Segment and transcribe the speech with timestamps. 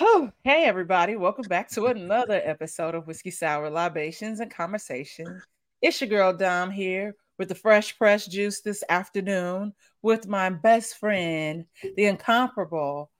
[0.00, 5.42] Oh, hey everybody, welcome back to another episode of Whiskey Sour Libations and Conversation.
[5.82, 9.72] It's your girl Dom here with the fresh press juice this afternoon
[10.02, 11.64] with my best friend,
[11.96, 13.10] the incomparable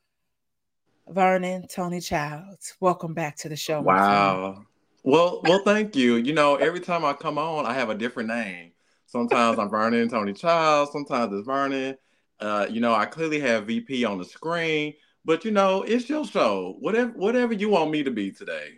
[1.08, 2.76] Vernon Tony Childs.
[2.78, 3.80] Welcome back to the show.
[3.80, 4.62] Wow.
[5.02, 6.14] Well, well, thank you.
[6.14, 8.70] You know, every time I come on, I have a different name.
[9.06, 11.96] Sometimes I'm Vernon Tony Childs, sometimes it's Vernon.
[12.38, 14.94] Uh, you know, I clearly have VP on the screen,
[15.28, 16.76] but you know, it's your show.
[16.80, 18.70] Whatever whatever you want me to be today,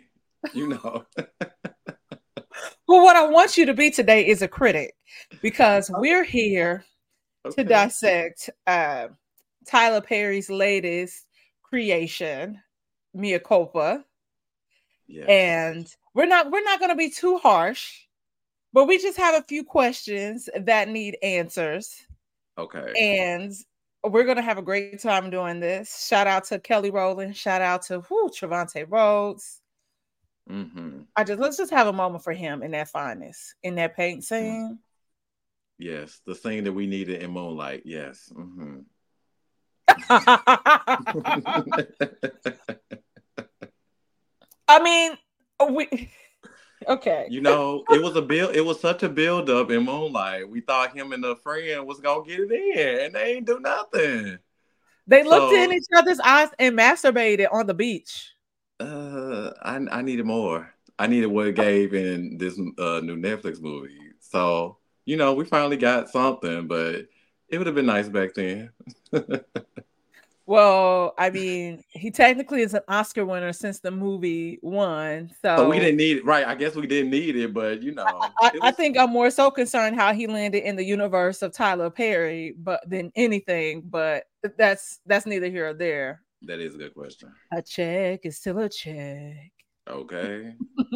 [0.53, 1.05] you know.
[2.85, 4.93] well, what I want you to be today is a critic
[5.41, 6.83] because we're here
[7.45, 7.63] okay.
[7.63, 9.07] to dissect uh,
[9.65, 11.25] Tyler Perry's latest
[11.63, 12.61] creation,
[13.13, 14.03] Mea Culpa.
[15.07, 15.29] Yes.
[15.29, 17.93] And we're not we're not going to be too harsh,
[18.73, 21.95] but we just have a few questions that need answers.
[22.57, 22.91] Okay.
[22.99, 23.53] And
[24.03, 26.07] we're gonna have a great time doing this.
[26.07, 27.35] Shout out to Kelly Rowland.
[27.37, 29.61] Shout out to whoo, Trevante Rhodes.
[30.49, 31.01] Mm-hmm.
[31.15, 34.21] I just let's just have a moment for him in that fineness, in that paint
[34.21, 34.35] mm-hmm.
[34.35, 34.79] scene.
[35.77, 37.83] Yes, the thing that we needed in Moonlight.
[37.85, 38.31] Yes.
[38.35, 38.79] Mm-hmm.
[44.67, 45.17] I mean,
[45.73, 46.11] we
[46.87, 47.27] Okay.
[47.29, 48.55] You know, it was a build.
[48.55, 50.49] It was such a build up in Moonlight.
[50.49, 53.59] We thought him and the friend was gonna get it in, and they ain't do
[53.59, 54.39] nothing.
[55.07, 58.31] They so, looked in each other's eyes and masturbated on the beach.
[58.79, 60.73] Uh, I I needed more.
[60.97, 63.97] I needed what it gave in this uh, new Netflix movie.
[64.19, 67.07] So you know, we finally got something, but
[67.49, 68.71] it would have been nice back then.
[70.45, 75.29] Well, I mean, he technically is an Oscar winner since the movie won.
[75.41, 76.45] So but we didn't need it, right?
[76.45, 78.59] I guess we didn't need it, but you know, I, was...
[78.61, 82.53] I, think I'm more so concerned how he landed in the universe of Tyler Perry,
[82.57, 83.81] but than anything.
[83.85, 84.23] But
[84.57, 86.21] that's that's neither here or there.
[86.43, 87.31] That is a good question.
[87.53, 89.51] A check is still a check.
[89.87, 90.53] Okay.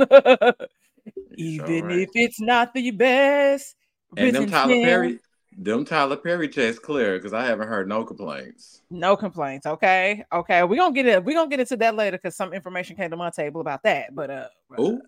[1.37, 1.99] Even right.
[1.99, 3.75] if it's not the best.
[4.17, 5.19] And them Tyler Perry,
[5.57, 8.81] them Tyler Perry checks clear because I haven't heard no complaints.
[8.89, 9.65] No complaints.
[9.65, 10.23] Okay.
[10.31, 10.63] Okay.
[10.63, 11.23] We're gonna get it.
[11.23, 14.13] We're gonna get into that later because some information came to my table about that.
[14.13, 14.47] But uh
[14.79, 15.01] Ooh,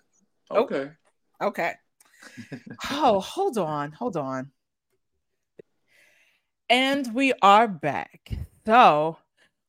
[0.51, 0.91] okay.
[1.39, 1.73] Oh, okay.
[2.91, 4.51] oh, hold on, hold on.
[6.69, 8.31] And we are back.
[8.65, 9.17] So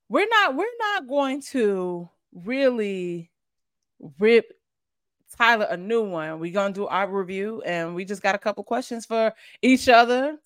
[0.09, 3.31] we're not we're not going to really
[4.19, 4.53] rip
[5.37, 6.39] Tyler a new one.
[6.39, 10.39] We're gonna do our review, and we just got a couple questions for each other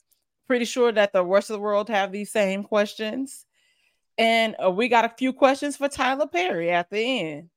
[0.47, 3.47] pretty sure that the rest of the world have these same questions.
[4.19, 7.49] And uh, we got a few questions for Tyler Perry at the end.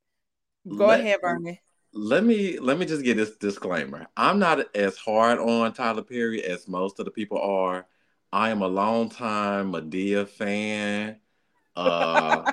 [0.68, 1.62] Go let, ahead, Bernie.
[1.94, 4.08] Let me let me just get this disclaimer.
[4.18, 7.86] I'm not as hard on Tyler Perry as most of the people are.
[8.32, 11.20] I am a long time Madea fan.
[11.76, 12.52] Uh,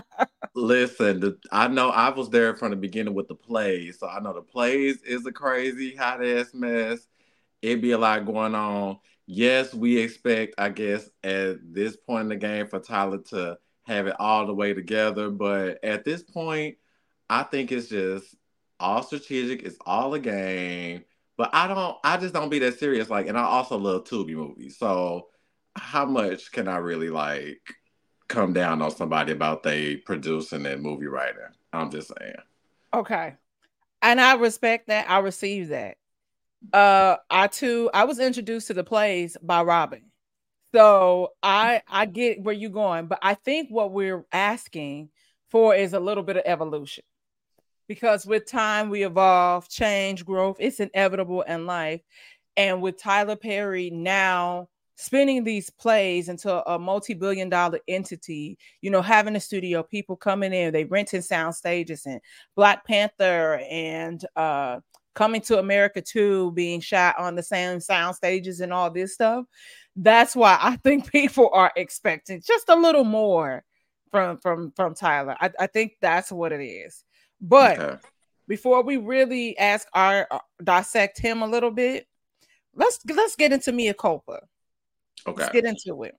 [0.54, 4.20] listen, the, I know I was there from the beginning with the plays, so I
[4.20, 7.06] know the plays is a crazy hot ass mess.
[7.62, 8.98] It'd be a lot going on
[9.30, 14.08] yes, we expect, I guess, at this point in the game for Tyler to have
[14.08, 15.30] it all the way together.
[15.30, 16.78] But at this point,
[17.28, 18.34] I think it's just
[18.80, 19.62] all strategic.
[19.62, 21.04] It's all a game.
[21.36, 23.08] But I don't, I just don't be that serious.
[23.08, 24.76] Like, and I also love Tubi movies.
[24.76, 25.28] So
[25.76, 27.62] how much can I really like
[28.28, 31.40] come down on somebody about they producing that movie writing?
[31.72, 32.34] I'm just saying.
[32.92, 33.34] Okay.
[34.02, 35.08] And I respect that.
[35.08, 35.98] I receive that
[36.72, 40.02] uh I too I was introduced to the plays by Robin.
[40.74, 45.10] So I I get where you're going, but I think what we're asking
[45.50, 47.04] for is a little bit of evolution.
[47.88, 52.02] Because with time we evolve, change, growth, it's inevitable in life.
[52.56, 59.02] And with Tyler Perry now spinning these plays into a multi-billion dollar entity, you know,
[59.02, 62.20] having a studio, people coming in, they renting sound stages and
[62.54, 64.78] Black Panther and uh
[65.20, 69.44] coming to America too, being shot on the same sound stages and all this stuff.
[69.94, 73.62] That's why I think people are expecting just a little more
[74.10, 75.36] from from from Tyler.
[75.38, 77.04] I, I think that's what it is.
[77.38, 77.96] But okay.
[78.48, 82.06] before we really ask our uh, dissect him a little bit,
[82.74, 84.40] let's let's get into Mea Culpa.
[85.26, 85.42] Okay.
[85.42, 86.14] Let's get into it.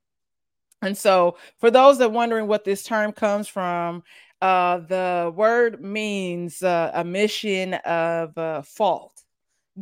[0.83, 4.03] And so, for those that wondering what this term comes from,
[4.41, 9.13] uh, the word means uh, a mission of uh, fault,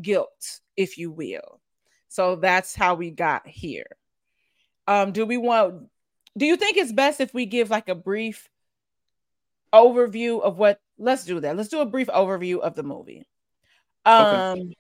[0.01, 1.61] guilt, if you will.
[2.09, 3.87] So that's how we got here.
[4.87, 5.87] Um, do we want?
[6.37, 8.49] Do you think it's best if we give like a brief
[9.73, 10.81] overview of what?
[10.97, 11.55] Let's do that.
[11.55, 13.25] Let's do a brief overview of the movie.
[14.05, 14.75] Um, okay.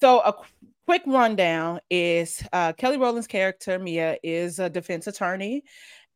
[0.00, 0.44] so a qu-
[0.86, 5.64] quick rundown is uh, Kelly Rowland's character Mia is a defense attorney,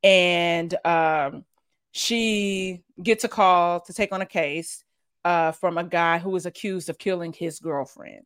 [0.04, 1.44] and um,
[1.92, 4.82] she gets a call to take on a case
[5.24, 8.24] uh, from a guy who was accused of killing his girlfriend.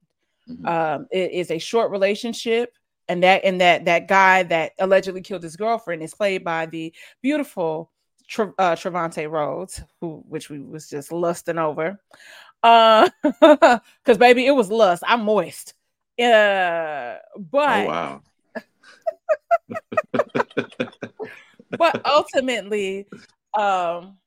[0.48, 0.66] Mm-hmm.
[0.66, 2.72] Um, it is a short relationship,
[3.08, 6.94] and that and that that guy that allegedly killed his girlfriend is played by the
[7.20, 7.90] beautiful
[8.28, 12.00] Tre- uh, Trevante Rhodes, who which we was just lusting over.
[12.62, 15.02] Uh, because baby, it was lust.
[15.06, 15.74] I'm moist.
[16.18, 18.22] Uh, but oh, wow.
[21.78, 23.06] but ultimately,
[23.56, 24.19] um,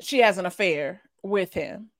[0.00, 1.90] she has an affair with him.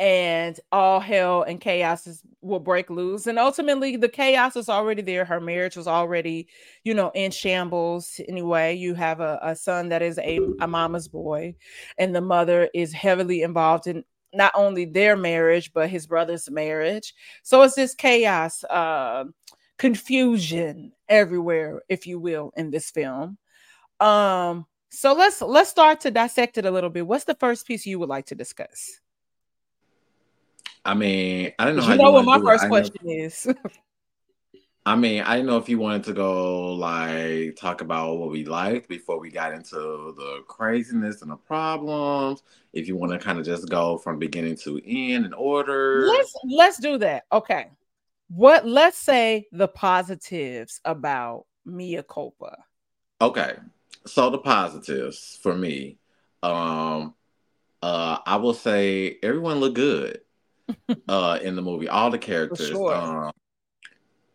[0.00, 3.28] And all hell and chaos is, will break loose.
[3.28, 5.24] And ultimately the chaos is already there.
[5.24, 6.48] Her marriage was already
[6.82, 8.20] you know in shambles.
[8.26, 11.54] Anyway you have a, a son that is a, a mama's boy
[11.98, 14.02] and the mother is heavily involved in
[14.34, 17.14] not only their marriage but his brother's marriage.
[17.44, 19.24] So it's this chaos uh,
[19.78, 23.38] confusion everywhere if you will in this film
[24.02, 27.06] um so let's let's start to dissect it a little bit.
[27.06, 29.00] What's the first piece you would like to discuss?
[30.84, 31.88] I mean, I don't know.
[31.88, 33.48] you know you what my first question is.
[34.84, 38.44] I mean, I didn't know if you wanted to go like talk about what we
[38.44, 42.42] liked before we got into the craziness and the problems.
[42.74, 46.04] If you want to kind of just go from beginning to end in order.
[46.06, 47.24] Let's let's do that.
[47.32, 47.70] Okay.
[48.28, 52.58] What let's say the positives about Mea Culpa.
[53.22, 53.54] Okay
[54.06, 55.98] so the positives for me,
[56.42, 57.14] um,
[57.82, 60.20] uh, I will say everyone looked good
[61.08, 61.88] uh, in the movie.
[61.88, 62.68] All the characters.
[62.68, 62.94] Sure.
[62.94, 63.32] Um,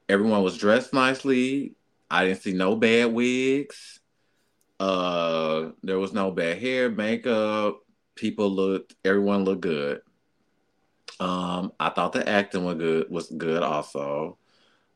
[0.10, 1.76] everyone was dressed nicely.
[2.10, 4.00] I didn't see no bad wigs.
[4.80, 7.80] Uh, there was no bad hair, makeup.
[8.16, 8.96] People looked.
[9.04, 10.02] Everyone looked good.
[11.20, 13.10] Um, I thought the acting was good.
[13.10, 14.38] Was good also.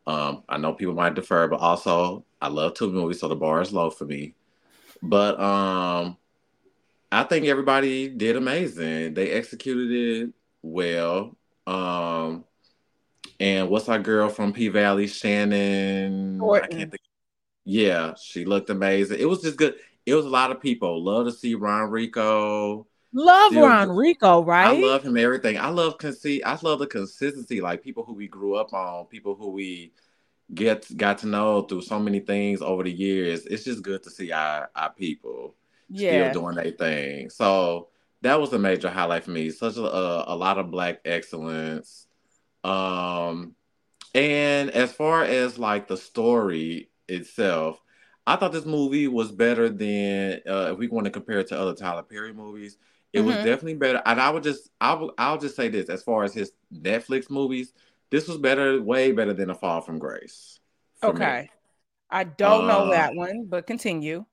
[0.07, 3.61] Um, I know people might defer, but also I love Tubi movies, so the bar
[3.61, 4.35] is low for me.
[5.01, 6.17] But um,
[7.11, 9.13] I think everybody did amazing.
[9.13, 11.35] They executed it well.
[11.67, 12.45] Um,
[13.39, 16.39] and what's our girl from P Valley, Shannon?
[16.39, 16.63] Thornton.
[16.63, 17.01] I can't think.
[17.63, 19.19] Yeah, she looked amazing.
[19.19, 19.75] It was just good.
[20.05, 21.03] It was a lot of people.
[21.03, 22.85] Love to see RonReaco.
[23.13, 24.67] Love Still, RonReaco, right?
[24.67, 25.17] I love him.
[25.17, 25.57] Everything.
[25.57, 27.61] I love consi- I love the consistency.
[27.61, 29.91] Like people who we grew up on, people who we
[30.53, 33.45] get got to know through so many things over the years.
[33.45, 35.55] It's just good to see our our people
[35.89, 36.31] yeah.
[36.31, 37.29] still doing their thing.
[37.29, 37.89] So
[38.21, 39.49] that was a major highlight for me.
[39.49, 42.07] Such a, a, a lot of black excellence.
[42.63, 43.55] Um,
[44.13, 47.81] and as far as like the story itself,
[48.27, 51.59] I thought this movie was better than uh, if we want to compare it to
[51.59, 52.77] other Tyler Perry movies.
[53.13, 53.27] It mm-hmm.
[53.27, 56.23] was definitely better, and I would just I will I'll just say this: as far
[56.23, 57.73] as his Netflix movies,
[58.11, 60.59] this was better, way better than A Fall from Grace.
[61.03, 61.41] Okay.
[61.43, 61.49] Me.
[62.11, 64.25] I don't uh, know that one, but continue.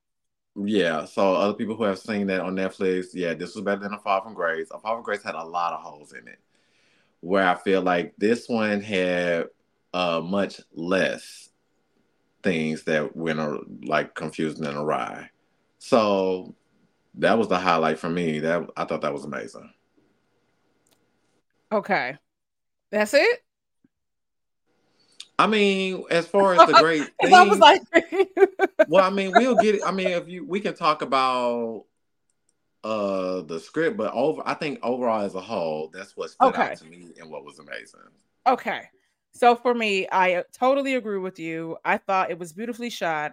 [0.56, 3.94] Yeah, so other people who have seen that on Netflix, yeah, this was better than
[3.94, 4.68] A Fall from Grace.
[4.72, 6.40] A Fall from Grace had a lot of holes in it,
[7.20, 9.46] where I feel like this one had
[9.94, 11.50] uh, much less
[12.42, 15.30] things that went uh, like confusing and awry.
[15.78, 16.56] So
[17.14, 18.40] that was the highlight for me.
[18.40, 19.72] That I thought that was amazing.
[21.70, 22.16] Okay,
[22.90, 23.44] that's it.
[25.38, 27.82] I mean, as far as the great thing, I was like,
[28.88, 29.82] well, I mean, we'll get it.
[29.84, 31.84] I mean, if you we can talk about
[32.84, 36.62] uh the script, but over I think overall as a whole, that's what stood okay.
[36.62, 38.00] out to me and what was amazing.
[38.46, 38.82] Okay.
[39.32, 41.76] So for me, I totally agree with you.
[41.84, 43.32] I thought it was beautifully shot.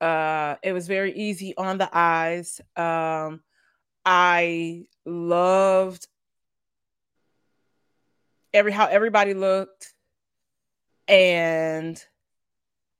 [0.00, 2.60] Uh it was very easy on the eyes.
[2.76, 3.42] Um
[4.04, 6.06] I loved
[8.54, 9.95] every how everybody looked
[11.08, 12.02] and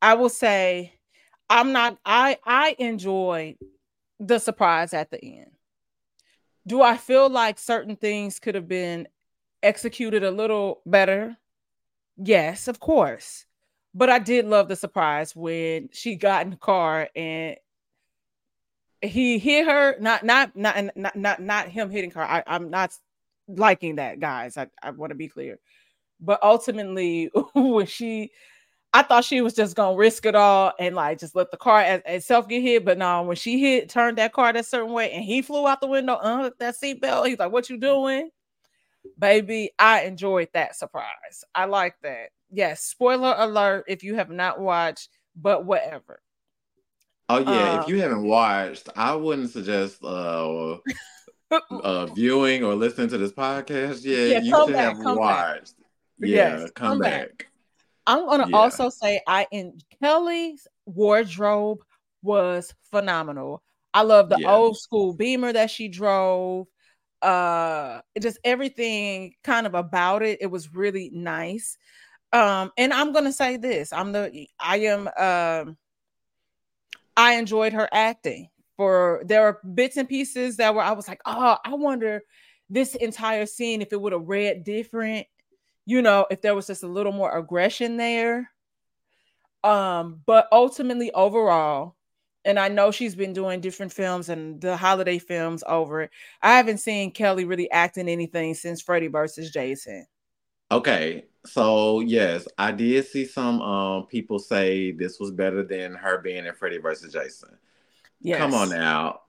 [0.02, 0.94] I will say
[1.48, 3.56] I'm not I I enjoyed
[4.18, 5.50] the surprise at the end.
[6.66, 9.06] Do I feel like certain things could have been
[9.62, 11.36] executed a little better?
[12.16, 13.46] Yes, of course.
[13.94, 17.56] But I did love the surprise when she got in the car and
[19.00, 19.96] he hit her.
[20.00, 22.22] Not not not not not, not him hitting her.
[22.22, 22.92] I, I'm not
[23.48, 24.56] liking that, guys.
[24.56, 25.58] I, I want to be clear.
[26.20, 28.30] But ultimately, when she,
[28.92, 31.80] I thought she was just gonna risk it all and like just let the car
[31.80, 32.85] as, itself get hit.
[32.85, 35.80] But no, when she hit, turned that car that certain way, and he flew out
[35.80, 37.26] the window, unhooked that seatbelt.
[37.28, 38.30] He's like, "What you doing?"
[39.18, 41.44] Baby, I enjoyed that surprise.
[41.54, 42.30] I like that.
[42.50, 46.20] Yes, spoiler alert if you have not watched, but whatever.
[47.28, 50.76] Oh yeah, um, if you haven't watched, I wouldn't suggest uh,
[51.70, 54.04] uh viewing or listening to this podcast.
[54.04, 54.28] yet.
[54.28, 55.76] yeah you should back, have watched.
[55.76, 55.86] Back.
[56.18, 57.49] Yeah, yes, come, back.
[58.06, 58.56] I'm gonna yeah.
[58.56, 61.78] also say I in Kelly's wardrobe
[62.23, 63.62] was phenomenal.
[63.92, 64.54] I love the Yeah.
[64.54, 66.66] old school Beamer that she drove.
[67.23, 70.38] Uh, just everything kind of about it.
[70.40, 71.76] It was really nice.
[72.32, 75.76] Um, and I'm gonna say this: I'm the I am um
[77.16, 78.49] I enjoyed her acting.
[78.76, 82.23] For there are bits and pieces that were I was like, oh, I wonder
[82.68, 85.26] this entire scene if it would have read different,
[85.87, 88.50] you know, if there was just a little more aggression there.
[89.64, 91.97] Um, but ultimately, overall,
[92.45, 96.11] and I know she's been doing different films and the holiday films over it.
[96.43, 100.07] I haven't seen Kelly really acting anything since Freddy versus Jason.
[100.71, 106.19] Okay, so yes, I did see some um people say this was better than her
[106.19, 107.57] being in Freddy versus Jason.
[108.21, 108.38] Yes.
[108.38, 109.21] Come on now.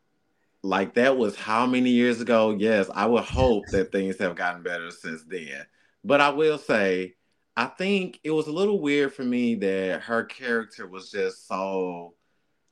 [0.64, 2.56] Like that was how many years ago?
[2.58, 5.66] Yes, I would hope that things have gotten better since then.
[6.08, 7.16] But I will say,
[7.56, 12.14] I think it was a little weird for me that her character was just so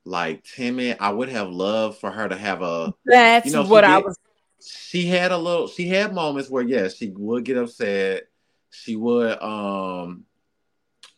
[0.06, 0.98] like timid.
[1.00, 4.18] I would have loved for her to have a That's you know, what I was.
[4.65, 8.24] she had a little she had moments where yes she would get upset
[8.72, 10.24] she would um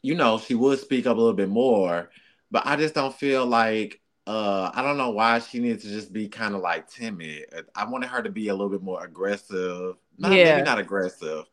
[0.02, 2.10] you know she would speak up a little bit more
[2.52, 6.12] but i just don't feel like uh i don't know why she needs to just
[6.14, 7.46] be kind of like timid
[7.76, 10.56] i wanted her to be a little bit more aggressive not Yeah.
[10.56, 11.46] maybe not aggressive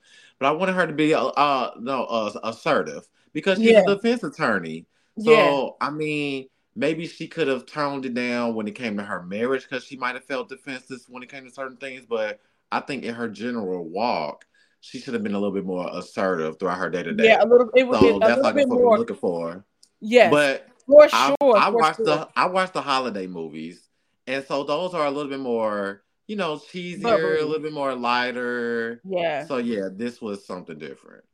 [0.44, 3.82] but i wanted her to be uh, uh no uh, assertive because she's Yeah.
[3.86, 4.86] a defense attorney
[5.18, 5.32] so
[5.80, 5.86] yeah.
[5.86, 9.62] I mean, maybe she could have toned it down when it came to her marriage
[9.62, 12.04] because she might have felt defensive when it came to certain things.
[12.04, 12.40] But
[12.72, 14.44] I think in her general walk,
[14.80, 17.26] she should have been a little bit more assertive throughout her day to day.
[17.28, 17.70] Yeah, a little.
[17.76, 18.98] It was So that's like bit what we're more.
[18.98, 19.64] looking for.
[20.00, 21.56] Yes, But for I, sure.
[21.56, 22.06] I for watched sure.
[22.06, 23.88] the I watched the holiday movies,
[24.26, 27.38] and so those are a little bit more, you know, cheesier, Bubbly.
[27.38, 29.00] a little bit more lighter.
[29.04, 29.46] Yeah.
[29.46, 31.24] So yeah, this was something different.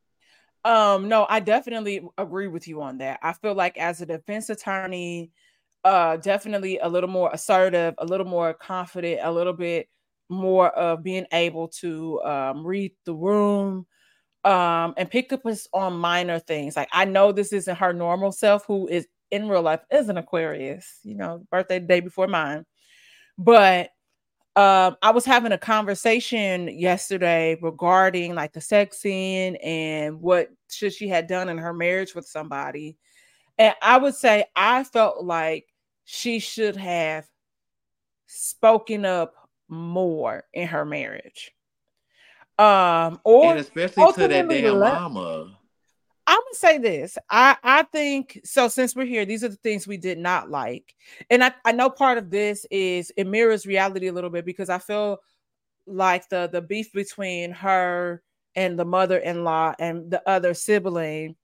[0.64, 3.20] Um, no, I definitely agree with you on that.
[3.22, 5.30] I feel like as a defense attorney,
[5.84, 9.88] uh, definitely a little more assertive, a little more confident, a little bit
[10.28, 13.86] more of being able to um, read the room,
[14.44, 16.76] um, and pick up us on minor things.
[16.76, 20.18] Like I know this isn't her normal self, who is in real life is an
[20.18, 22.64] Aquarius, you know, birthday day before mine,
[23.38, 23.90] but
[24.56, 30.92] um i was having a conversation yesterday regarding like the sex scene and what should
[30.92, 32.96] she had done in her marriage with somebody
[33.58, 35.66] and i would say i felt like
[36.04, 37.26] she should have
[38.26, 39.34] spoken up
[39.68, 41.52] more in her marriage
[42.58, 45.59] um or and especially to that damn mama.
[46.44, 47.18] Gonna say this.
[47.28, 48.68] I I think so.
[48.68, 50.94] Since we're here, these are the things we did not like,
[51.28, 54.70] and I I know part of this is it mirrors reality a little bit because
[54.70, 55.18] I feel
[55.86, 58.22] like the the beef between her
[58.56, 61.36] and the mother-in-law and the other sibling,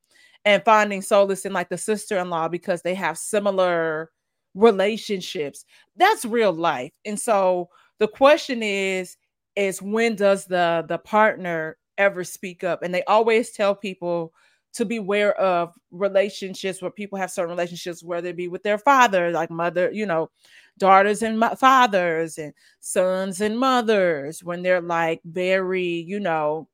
[0.44, 4.10] and finding solace in like the sister-in-law because they have similar
[4.54, 5.64] relationships.
[5.96, 9.16] That's real life, and so the question is
[9.56, 12.82] is when does the the partner ever speak up?
[12.82, 14.32] And they always tell people
[14.76, 19.30] to beware of relationships where people have certain relationships, whether it be with their father,
[19.30, 20.30] like mother, you know,
[20.76, 26.68] daughters and mo- fathers, and sons and mothers, when they're like very, you know,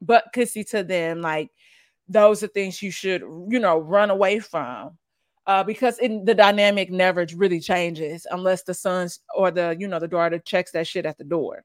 [0.00, 1.50] butt kissy to them, like
[2.08, 4.96] those are things you should, you know, run away from.
[5.46, 9.98] Uh, because in the dynamic never really changes unless the sons or the you know
[9.98, 11.64] the daughter checks that shit at the door.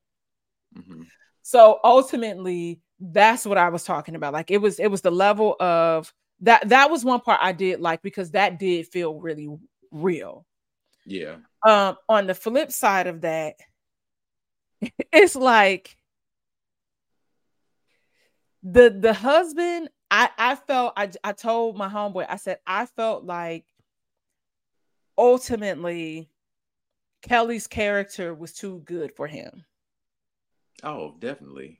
[0.75, 1.05] Mhm.
[1.43, 4.33] So ultimately, that's what I was talking about.
[4.33, 6.69] Like it was, it was the level of that.
[6.69, 9.49] That was one part I did like because that did feel really
[9.91, 10.45] real.
[11.05, 11.37] Yeah.
[11.65, 13.55] Um, on the flip side of that,
[15.11, 15.97] it's like
[18.63, 19.89] the the husband.
[20.09, 22.25] I I felt I I told my homeboy.
[22.29, 23.65] I said I felt like
[25.17, 26.29] ultimately
[27.21, 29.65] Kelly's character was too good for him.
[30.83, 31.79] Oh, definitely.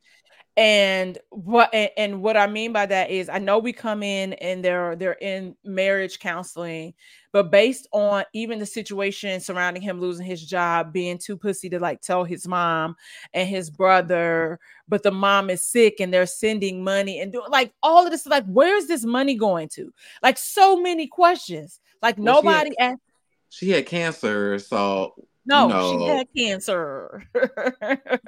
[0.58, 4.66] And what and, what i mean by that is i know we come in and
[4.66, 6.94] they're they're in marriage counseling
[7.32, 11.80] but based on even the situation surrounding him losing his job being too pussy to
[11.80, 12.96] like tell his mom
[13.34, 17.74] and his brother but the mom is sick and they're sending money and doing like
[17.84, 19.94] all of this like where's this money going to?
[20.24, 21.80] Like so many questions.
[22.02, 23.02] Like Well, she had- nobody asked
[23.50, 25.14] She had cancer, so
[25.48, 27.24] no know- she had cancer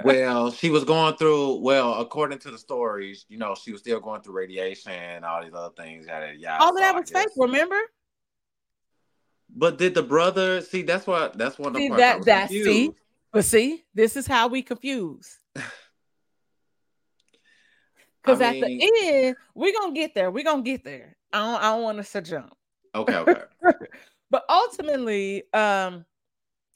[0.04, 1.56] well, she was going through.
[1.56, 5.44] Well, according to the stories, you know, she was still going through radiation and all
[5.44, 6.08] these other things.
[6.08, 6.64] Yada yada.
[6.64, 7.80] all of that was fake remember
[9.56, 10.82] But did the brother see?
[10.84, 11.38] That's what.
[11.38, 12.92] That's one of the See, parts that- that- see?
[13.32, 15.40] But see, this is how we confuse.
[18.22, 20.30] Because at mean- the end, we're gonna get there.
[20.30, 21.16] We're gonna get there.
[21.32, 22.54] I don't, I don't want us to jump.
[22.94, 23.42] Okay, okay.
[24.30, 26.06] but ultimately, um,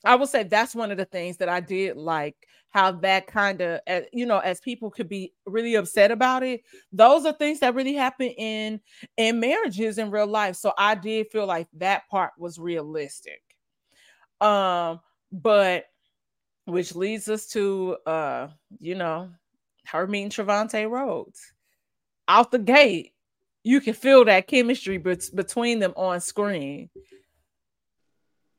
[0.04, 2.36] I will say that's one of the things that I did like
[2.74, 6.62] how that kind of uh, you know as people could be really upset about it
[6.92, 8.82] those are things that really happen in
[9.16, 10.56] in marriages in real life.
[10.56, 13.42] So i did feel like that part was realistic.
[14.42, 15.00] Um
[15.32, 15.86] but
[16.66, 18.48] which leads us to uh
[18.80, 19.30] you know
[19.86, 21.54] her meeting Trevante Rhodes.
[22.28, 23.14] Out the gate
[23.64, 26.90] you can feel that chemistry bet- between them on screen.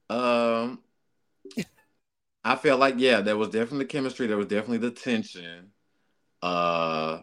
[0.08, 0.83] Um
[2.44, 4.26] I felt like yeah, there was definitely the chemistry.
[4.26, 5.70] There was definitely the tension.
[6.42, 7.20] Uh,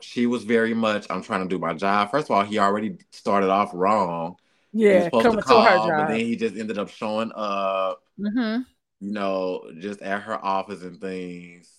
[0.00, 1.06] she was very much.
[1.08, 2.10] I'm trying to do my job.
[2.10, 4.36] First of all, he already started off wrong.
[4.72, 5.88] Yeah, he was supposed coming to call, to her job.
[5.88, 8.02] but then he just ended up showing up.
[8.18, 8.62] Mm-hmm.
[9.00, 11.70] You know, just at her office and things.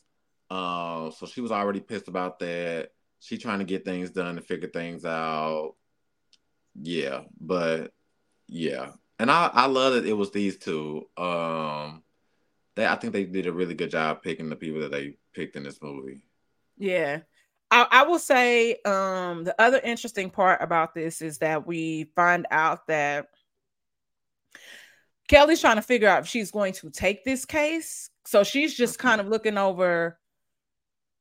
[0.49, 2.91] Um, so she was already pissed about that.
[3.19, 5.75] She trying to get things done and figure things out.
[6.81, 7.93] Yeah, but
[8.47, 11.07] yeah, and I I love that it was these two.
[11.17, 12.03] Um,
[12.81, 15.55] they I think they did a really good job picking the people that they picked
[15.55, 16.23] in this movie.
[16.77, 17.19] Yeah.
[17.69, 22.45] I, I will say um the other interesting part about this is that we find
[22.51, 23.27] out that
[25.27, 28.09] Kelly's trying to figure out if she's going to take this case.
[28.25, 30.19] So she's just kind of looking over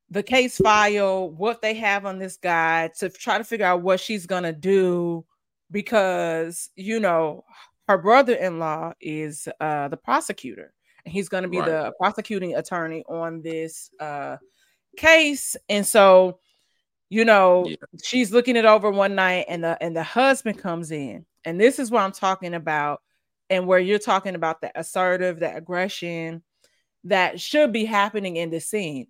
[0.09, 4.01] the case file, what they have on this guy to try to figure out what
[4.01, 5.25] she's going to do
[5.71, 7.45] because, you know,
[7.87, 10.73] her brother in law is uh, the prosecutor
[11.05, 11.67] and he's going to be right.
[11.67, 14.37] the prosecuting attorney on this uh,
[14.97, 15.55] case.
[15.69, 16.39] And so,
[17.09, 17.75] you know, yeah.
[18.03, 21.79] she's looking it over one night, and the and the husband comes in, and this
[21.79, 23.01] is what I'm talking about,
[23.49, 26.41] and where you're talking about the assertive, the aggression
[27.05, 29.07] that should be happening in the scene.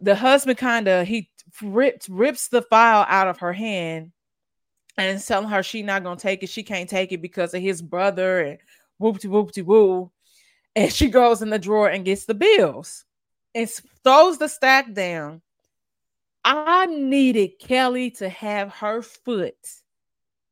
[0.00, 1.30] The husband kind of he
[1.62, 4.12] rips rips the file out of her hand
[4.96, 6.48] and telling her she not gonna take it.
[6.48, 8.58] She can't take it because of his brother and
[9.00, 10.10] whoopty whoopty woo
[10.76, 13.04] and she goes in the drawer and gets the bills
[13.54, 13.68] and
[14.04, 15.40] throws the stack down.
[16.44, 19.56] I needed Kelly to have her foot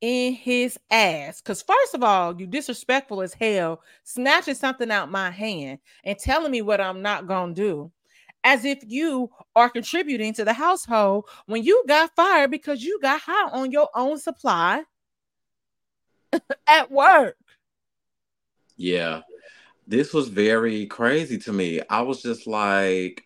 [0.01, 1.41] in his ass.
[1.41, 6.51] Because, first of all, you disrespectful as hell, snatching something out my hand and telling
[6.51, 7.93] me what I'm not going to do,
[8.43, 13.21] as if you are contributing to the household when you got fired because you got
[13.21, 14.83] high on your own supply
[16.67, 17.37] at work.
[18.77, 19.21] Yeah
[19.87, 21.81] this was very crazy to me.
[21.89, 23.25] I was just like,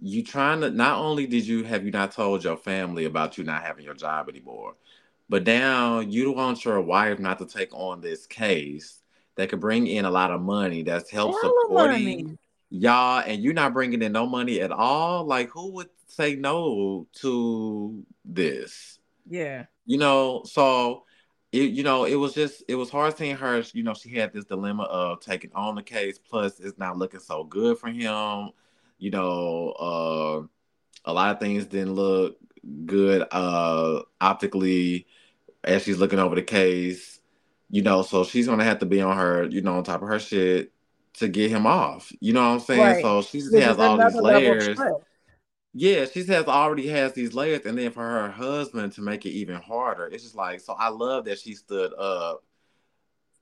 [0.00, 3.44] you trying to not only did you have you not told your family about you
[3.44, 4.74] not having your job anymore,
[5.28, 9.00] but now you want your wife not to take on this case
[9.36, 12.38] that could bring in a lot of money that's help supporting
[12.68, 15.24] y'all, and you're not bringing in no money at all.
[15.24, 18.98] Like, who would say no to this?
[19.28, 21.05] Yeah, you know, so
[21.56, 23.62] it, you know, it was just it was hard seeing her.
[23.72, 26.18] You know, she had this dilemma of taking on the case.
[26.18, 28.50] Plus, it's not looking so good for him.
[28.98, 32.36] You know, uh, a lot of things didn't look
[32.84, 35.06] good uh, optically
[35.64, 37.20] as she's looking over the case.
[37.70, 40.08] You know, so she's gonna have to be on her, you know, on top of
[40.08, 40.72] her shit
[41.14, 42.12] to get him off.
[42.20, 42.80] You know what I'm saying?
[42.80, 43.02] Right.
[43.02, 44.78] So she just has all these layers
[45.78, 49.30] yeah, she says already has these layers, and then for her husband to make it
[49.30, 50.72] even harder, it's just like so.
[50.72, 52.42] I love that she stood up,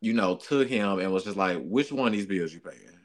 [0.00, 2.98] you know, to him and was just like, "Which one of these bills you paying?"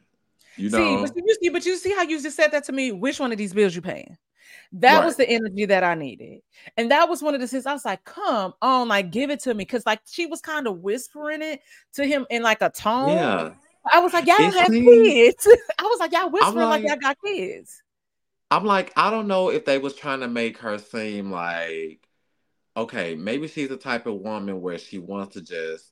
[0.56, 2.72] You know, see, but you see, but you see how you just said that to
[2.72, 2.92] me.
[2.92, 4.18] Which one of these bills you paying?
[4.72, 5.06] That right.
[5.06, 6.42] was the energy that I needed,
[6.76, 9.42] and that was one of the things I was like, "Come on, like give it
[9.42, 11.62] to me," because like she was kind of whispering it
[11.94, 13.10] to him in like a tone.
[13.10, 13.52] Yeah.
[13.92, 15.48] I was like, y'all don't have kids.
[15.80, 17.82] I was like, y'all whispering like, like y'all got kids.
[18.52, 22.08] I'm like, I don't know if they was trying to make her seem like,
[22.76, 25.92] okay, maybe she's the type of woman where she wants to just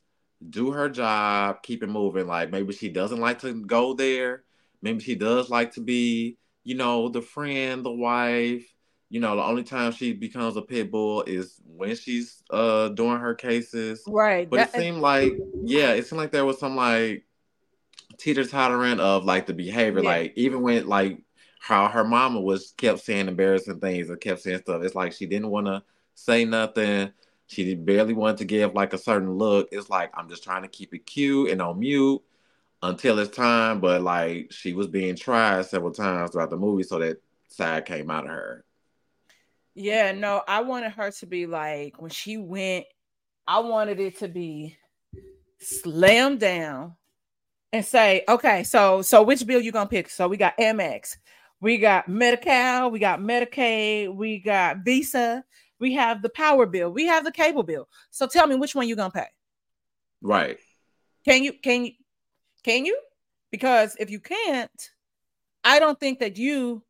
[0.49, 2.27] do her job, keep it moving.
[2.27, 4.43] Like maybe she doesn't like to go there.
[4.81, 8.65] Maybe she does like to be, you know, the friend, the wife.
[9.09, 13.19] You know, the only time she becomes a pit bull is when she's uh doing
[13.19, 14.03] her cases.
[14.05, 14.49] Right.
[14.49, 17.25] But that, it seemed like, yeah, it seemed like there was some like
[18.17, 20.01] teeter tottering of like the behavior.
[20.01, 20.09] Yeah.
[20.09, 21.21] Like even when like
[21.59, 24.83] how her mama was kept saying embarrassing things and kept saying stuff.
[24.83, 25.83] It's like she didn't want to
[26.15, 27.11] say nothing.
[27.47, 29.69] She barely wanted to give like a certain look.
[29.71, 32.21] It's like I'm just trying to keep it cute and on mute
[32.83, 33.79] until it's time.
[33.79, 38.11] But like she was being tried several times throughout the movie, so that side came
[38.11, 38.65] out of her.
[39.75, 42.85] Yeah, no, I wanted her to be like when she went,
[43.47, 44.75] I wanted it to be
[45.59, 46.95] slam down
[47.71, 50.09] and say, okay, so so which bill you gonna pick?
[50.09, 51.17] So we got Amex,
[51.59, 55.43] we got Medi-Cal, we got Medicaid, we got Visa,
[55.79, 57.87] we have the power bill, we have the cable bill.
[58.11, 59.27] So tell me which one you gonna pay.
[60.21, 60.59] Right.
[61.25, 61.91] Can you can you
[62.63, 62.99] can you?
[63.51, 64.89] Because if you can't,
[65.63, 66.83] I don't think that you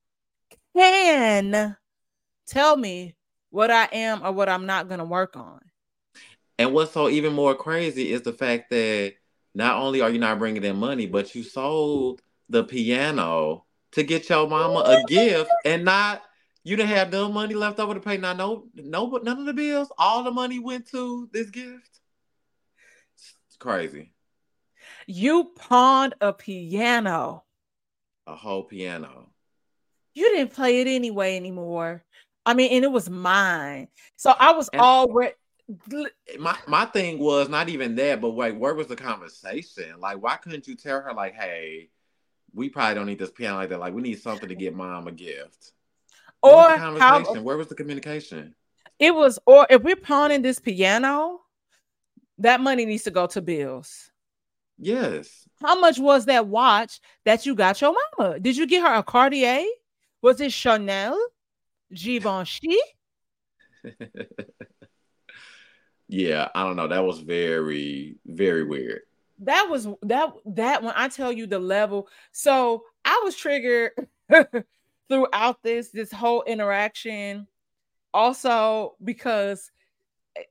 [0.75, 1.77] can
[2.47, 3.15] tell me
[3.49, 5.59] what I am or what I'm not to work on.
[6.59, 9.13] And what's so even more crazy is the fact that
[9.53, 14.29] not only are you not bringing in money, but you sold the piano to get
[14.29, 16.21] your mama a gift and not
[16.63, 19.45] you didn't have no money left over to pay not no no but none of
[19.45, 19.91] the bills.
[19.97, 21.99] All the money went to this gift.
[23.47, 24.11] It's crazy.
[25.05, 27.43] You pawned a piano.
[28.25, 29.31] A whole piano.
[30.13, 32.03] You didn't play it anyway anymore.
[32.45, 33.87] I mean, and it was mine.
[34.15, 35.33] So I was and already
[36.39, 39.99] my my thing was not even that, but like, where was the conversation?
[39.99, 41.89] Like, why couldn't you tell her like, hey,
[42.57, 43.79] we probably don't need this piano like that.
[43.79, 45.73] Like, we need something to get mom a gift.
[46.41, 48.55] Or how, where was the communication?
[48.97, 51.41] It was, or if we're pawning this piano,
[52.39, 54.09] that money needs to go to bills.
[54.79, 55.47] Yes.
[55.61, 58.39] How much was that watch that you got your mama?
[58.39, 59.63] Did you get her a Cartier?
[60.23, 61.15] Was it Chanel?
[61.93, 62.77] Givenchy?
[66.07, 66.87] yeah, I don't know.
[66.87, 69.01] That was very, very weird.
[69.39, 72.07] That was that that when I tell you the level.
[72.31, 73.91] So I was triggered
[75.09, 77.47] throughout this this whole interaction
[78.13, 79.71] also because
[80.35, 80.43] eh,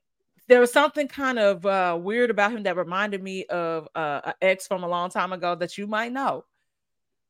[0.47, 4.33] there was something kind of uh, weird about him that reminded me of uh, an
[4.41, 6.45] ex from a long time ago that you might know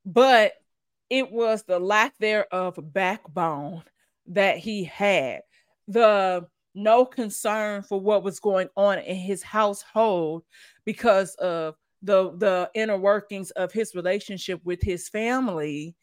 [0.05, 0.53] but
[1.09, 3.83] it was the lack thereof backbone
[4.27, 5.41] that he had
[5.87, 10.43] the no concern for what was going on in his household
[10.87, 15.95] because of the the inner workings of his relationship with his family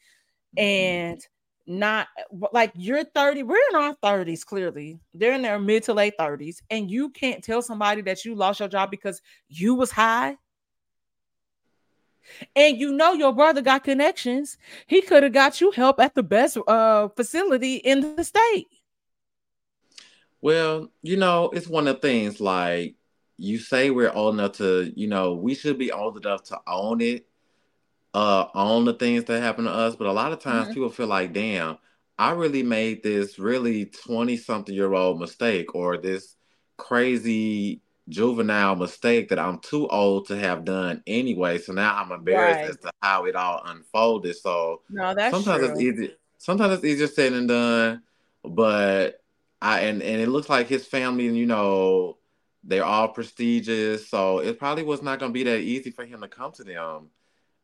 [0.57, 1.01] Mm-hmm.
[1.05, 1.27] and
[1.67, 2.09] not
[2.53, 5.01] like you're 30 we're in our 30s clearly.
[5.15, 8.61] They're in their mid to late 30s and you can't tell somebody that you lost
[8.61, 10.37] your job because you was high.
[12.57, 14.59] And you know your brother got connections.
[14.87, 18.53] He could have got you help at the best uh facility in the state.
[20.41, 22.95] Well you know it's one of the things like
[23.37, 27.01] you say we're old enough to you know we should be old enough to own
[27.01, 27.27] it
[28.15, 30.75] uh on the things that happen to us, but a lot of times mm-hmm.
[30.75, 31.79] people feel like, damn,
[32.19, 36.37] I really made this really 20 something year old mistake or this
[36.77, 41.59] crazy juvenile mistake that I'm too old to have done anyway.
[41.59, 42.71] So now I'm embarrassed right.
[42.71, 44.37] as to how it all unfolded.
[44.37, 45.73] So no, that's sometimes true.
[45.73, 46.15] it's easy.
[46.39, 48.03] Sometimes it's easier said than done.
[48.45, 49.23] But
[49.63, 52.19] I and and it looks like his family, you know,
[52.67, 54.09] they're all prestigious.
[54.09, 56.65] So it probably was not going to be that easy for him to come to
[56.65, 57.11] them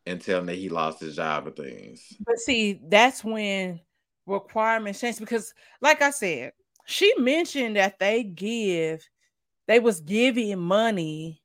[0.07, 2.17] and tell them that he lost his job and things.
[2.25, 3.81] But see, that's when
[4.27, 6.53] requirements change because, like I said,
[6.87, 9.07] she mentioned that they give,
[9.67, 11.43] they was giving money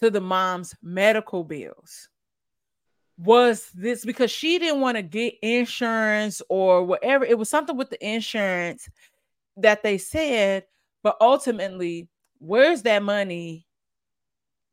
[0.00, 2.08] to the mom's medical bills.
[3.18, 7.24] Was this because she didn't want to get insurance or whatever?
[7.24, 8.88] It was something with the insurance
[9.58, 10.64] that they said,
[11.02, 12.08] but ultimately,
[12.42, 13.64] where's that money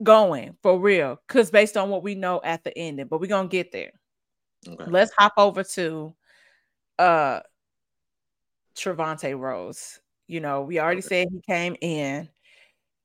[0.01, 3.47] going for real because based on what we know at the ending but we're gonna
[3.47, 3.91] get there
[4.67, 4.86] okay.
[4.88, 6.13] let's hop over to
[6.97, 7.39] uh
[8.75, 11.25] Trevante Rhodes you know we already okay.
[11.25, 12.29] said he came in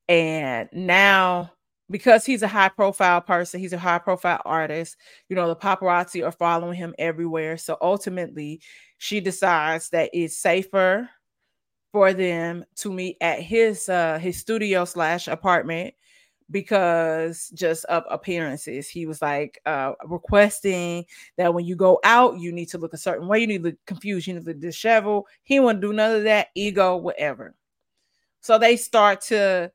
[0.08, 1.52] and now
[1.90, 4.96] because he's a high profile person he's a high profile artist
[5.28, 8.60] you know the paparazzi are following him everywhere so ultimately
[8.98, 11.10] she decides that it's safer
[11.94, 15.94] for them to meet at his uh his studio slash apartment
[16.50, 18.88] because just of appearances.
[18.88, 21.06] He was like uh, requesting
[21.38, 23.38] that when you go out, you need to look a certain way.
[23.38, 24.26] You need to look confused.
[24.26, 25.26] You need to look disheveled.
[25.44, 26.48] He wouldn't do none of that.
[26.56, 27.54] Ego, whatever.
[28.40, 29.70] So they start to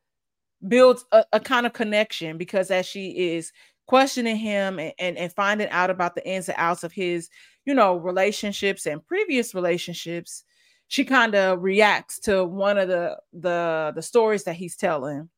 [0.68, 3.54] build a, a kind of connection because as she is
[3.88, 7.30] questioning him and, and, and finding out about the ins and outs of his,
[7.66, 10.44] you know, relationships and previous relationships,
[10.90, 15.30] she kind of reacts to one of the the the stories that he's telling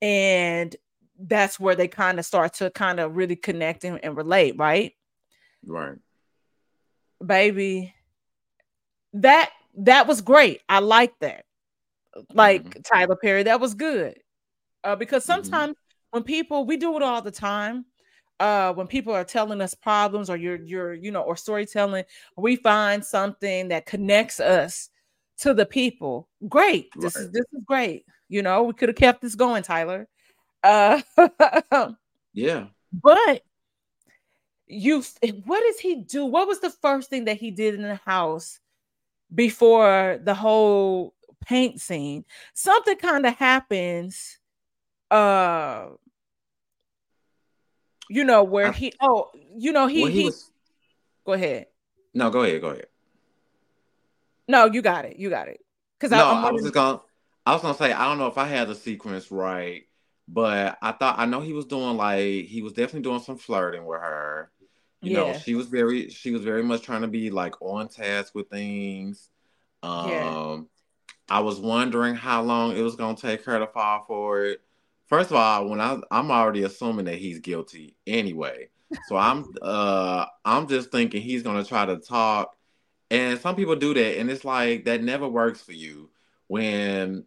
[0.00, 0.76] and
[1.18, 4.92] that's where they kind of start to kind of really connect and, and relate, right?
[5.64, 5.98] Right.
[7.24, 7.94] Baby,
[9.14, 10.60] that that was great.
[10.68, 11.44] I like that.
[12.34, 12.80] Like mm-hmm.
[12.82, 14.18] Tyler Perry, that was good.
[14.84, 15.44] Uh, because mm-hmm.
[15.44, 16.16] sometimes mm-hmm.
[16.16, 17.84] when people we do it all the time,
[18.40, 22.04] uh, when people are telling us problems or you're you're you know or storytelling,
[22.36, 24.90] we find something that connects us
[25.38, 26.28] to the people.
[26.48, 26.90] Great.
[26.96, 27.24] This right.
[27.24, 28.04] is this is great.
[28.28, 30.08] You know, we could have kept this going, Tyler.
[30.62, 31.00] Uh
[32.32, 32.66] yeah.
[32.92, 33.42] But
[34.66, 35.02] you
[35.44, 36.24] what does he do?
[36.24, 38.58] What was the first thing that he did in the house
[39.34, 41.14] before the whole
[41.44, 42.24] paint scene?
[42.54, 44.38] Something kind of happens
[45.10, 45.88] uh
[48.12, 50.50] You know where I, he oh you know he, he, he was
[51.24, 51.68] go ahead.
[52.12, 52.88] No, go ahead, go ahead.
[54.46, 55.16] No, you got it.
[55.16, 55.60] You got it.
[55.98, 57.00] Because no, I, I was just gonna
[57.46, 59.84] I was gonna say I don't know if I had the sequence right,
[60.28, 63.86] but I thought I know he was doing like he was definitely doing some flirting
[63.86, 64.50] with her.
[65.00, 65.32] You yeah.
[65.32, 68.50] know, she was very she was very much trying to be like on task with
[68.50, 69.30] things.
[69.82, 70.58] Um yeah.
[71.30, 74.60] I was wondering how long it was gonna take her to fall for it.
[75.12, 78.70] First of all, when I I'm already assuming that he's guilty anyway.
[79.08, 82.56] So I'm uh I'm just thinking he's gonna try to talk.
[83.10, 86.08] And some people do that, and it's like that never works for you
[86.46, 87.26] when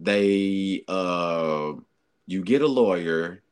[0.00, 1.74] they uh
[2.26, 3.42] you get a lawyer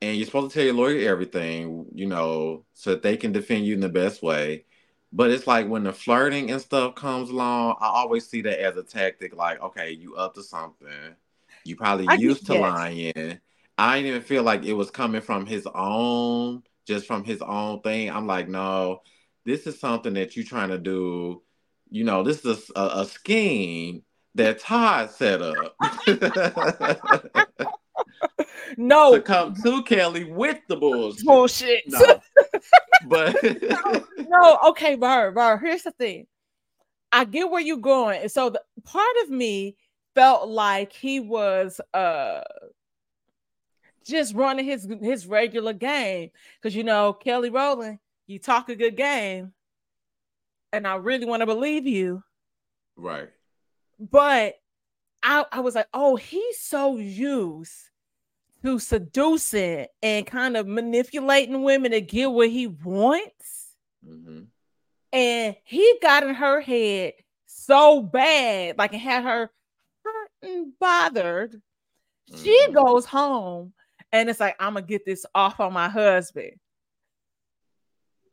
[0.00, 3.66] and you're supposed to tell your lawyer everything, you know, so that they can defend
[3.66, 4.66] you in the best way.
[5.12, 8.76] But it's like when the flirting and stuff comes along, I always see that as
[8.76, 9.34] a tactic.
[9.34, 11.16] Like, okay, you up to something.
[11.64, 13.40] You probably I used to lying.
[13.76, 17.80] I didn't even feel like it was coming from his own, just from his own
[17.80, 18.10] thing.
[18.10, 19.00] I'm like, no,
[19.44, 21.42] this is something that you're trying to do.
[21.90, 24.02] You know, this is a, a scheme
[24.34, 25.76] that Todd set up.
[28.76, 31.24] no, to come to Kelly with the bullshit.
[31.24, 31.82] Bullshit.
[31.86, 32.20] No.
[33.08, 35.58] but no, no, okay, Bar, Bar.
[35.58, 36.26] Here's the thing.
[37.12, 39.76] I get where you're going, and so the part of me
[40.14, 42.40] felt like he was uh
[44.04, 48.96] just running his his regular game because you know Kelly Rowland, you talk a good
[48.96, 49.52] game,
[50.72, 52.22] and I really want to believe you,
[52.96, 53.30] right?
[53.98, 54.56] But
[55.22, 57.72] I, I was like, oh, he's so used
[58.62, 63.74] to seducing and kind of manipulating women to get what he wants.
[64.06, 64.42] Mm-hmm.
[65.12, 67.14] And he got in her head
[67.46, 69.50] so bad, like it had her
[70.80, 71.52] bothered.
[72.30, 72.42] Mm-hmm.
[72.42, 73.72] She goes home
[74.12, 76.52] and it's like, I'm gonna get this off on my husband.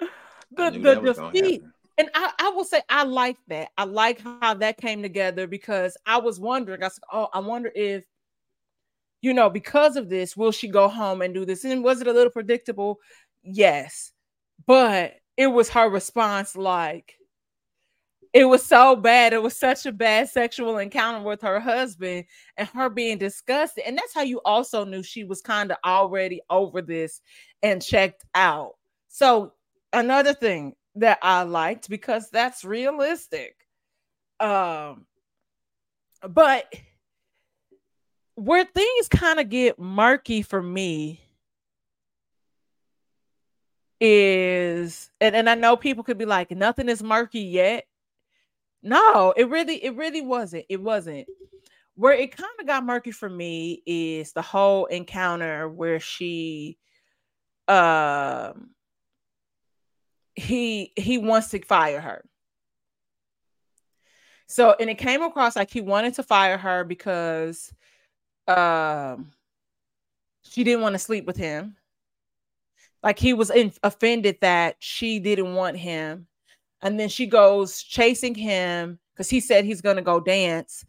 [0.00, 1.62] the the defeat
[1.98, 3.70] and I, I will say I like that.
[3.78, 6.82] I like how that came together because I was wondering.
[6.82, 8.04] I said, "Oh, I wonder if,
[9.22, 12.06] you know, because of this, will she go home and do this?" And was it
[12.06, 12.98] a little predictable?
[13.42, 14.12] Yes,
[14.66, 16.54] but it was her response.
[16.54, 17.14] Like
[18.36, 19.32] it was so bad.
[19.32, 22.26] It was such a bad sexual encounter with her husband,
[22.58, 23.84] and her being disgusted.
[23.86, 27.22] And that's how you also knew she was kind of already over this
[27.62, 28.72] and checked out.
[29.08, 29.54] So
[29.94, 33.56] another thing that I liked because that's realistic.
[34.38, 35.06] Um,
[36.28, 36.70] but
[38.34, 41.22] where things kind of get murky for me
[43.98, 47.86] is and, and I know people could be like nothing is murky yet.
[48.86, 50.64] No, it really it really wasn't.
[50.68, 51.26] It wasn't.
[51.96, 56.78] Where it kind of got murky for me is the whole encounter where she
[57.66, 58.70] um
[60.36, 62.24] he he wants to fire her.
[64.46, 67.72] So and it came across like he wanted to fire her because
[68.46, 69.32] um
[70.42, 71.76] she didn't want to sleep with him.
[73.02, 76.28] Like he was in, offended that she didn't want him.
[76.86, 80.84] And then she goes chasing him because he said he's gonna go dance.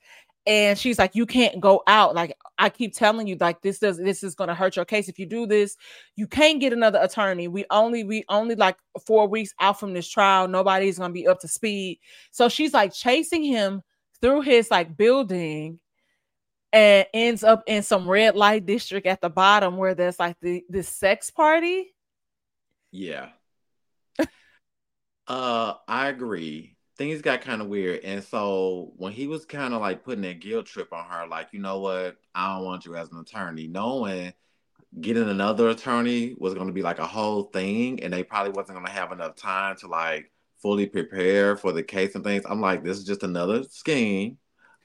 [0.45, 2.13] And she's like you can't go out.
[2.13, 5.09] Like i keep telling you like this does this is to hurt your case.
[5.09, 5.75] If you do this
[6.15, 7.47] you can't get another attorney.
[7.47, 10.47] We only we only like four weeks out from this trial.
[10.47, 11.99] Nobody's to be up to speed.
[12.29, 13.81] So she's like chasing him
[14.21, 15.79] through his like building
[16.73, 20.63] and ends up in some red light district at the bottom where there's like the
[20.69, 21.95] this sex party.
[22.91, 23.29] Yeah
[25.27, 28.03] uh i agree things got kind of weird.
[28.03, 31.49] And so when he was kind of like putting that guilt trip on her, like,
[31.51, 34.33] you know what, I don't want you as an attorney, knowing
[34.99, 38.77] getting another attorney was going to be like a whole thing, and they probably wasn't
[38.77, 42.43] going to have enough time to like fully prepare for the case and things.
[42.47, 44.37] I'm like, this is just another scheme,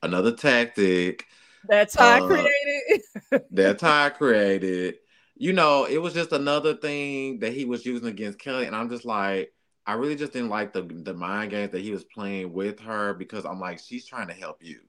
[0.02, 1.24] another tactic.
[1.68, 3.02] That's how uh, I created.
[3.50, 4.96] that's how I created.
[5.34, 8.90] You know, it was just another thing that he was using against Kelly, and I'm
[8.90, 9.52] just like
[9.86, 13.14] I really just didn't like the the mind games that he was playing with her
[13.14, 14.80] because I'm like, she's trying to help you.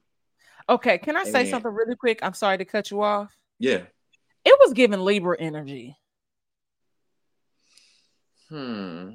[0.70, 2.20] Okay, can I say something really quick?
[2.22, 3.36] I'm sorry to cut you off.
[3.60, 3.82] Yeah.
[4.46, 5.98] It was giving Libra energy.
[8.50, 9.10] Hmm.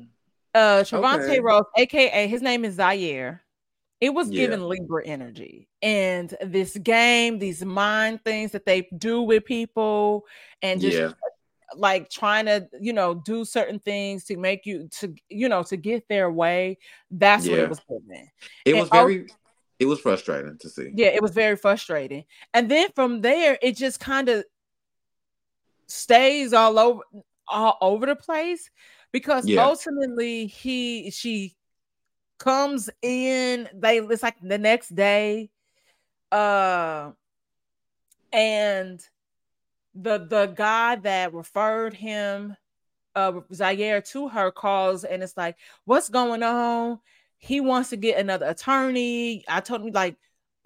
[0.55, 1.41] Uh Trevante okay.
[1.41, 3.43] Rhodes, aka his name is Zaire.
[4.01, 4.47] It was yeah.
[4.47, 5.69] giving Libra energy.
[5.83, 10.25] And this game, these mind things that they do with people,
[10.63, 11.13] and just yeah
[11.77, 15.77] like trying to you know do certain things to make you to you know to
[15.77, 16.79] get their way
[17.11, 17.53] that's yeah.
[17.53, 18.29] what it was giving
[18.65, 19.27] it and was very
[19.79, 23.77] it was frustrating to see yeah it was very frustrating and then from there it
[23.77, 24.45] just kind of
[25.87, 27.01] stays all over
[27.47, 28.71] all over the place
[29.13, 29.65] because yeah.
[29.65, 31.55] ultimately he she
[32.39, 35.51] comes in they it's like the next day
[36.31, 37.11] uh
[38.33, 39.01] and
[40.01, 42.57] the the guy that referred him
[43.15, 47.01] uh Zaire to her calls and it's like what's going on?
[47.39, 49.45] He wants to get another attorney.
[49.49, 50.17] I told him like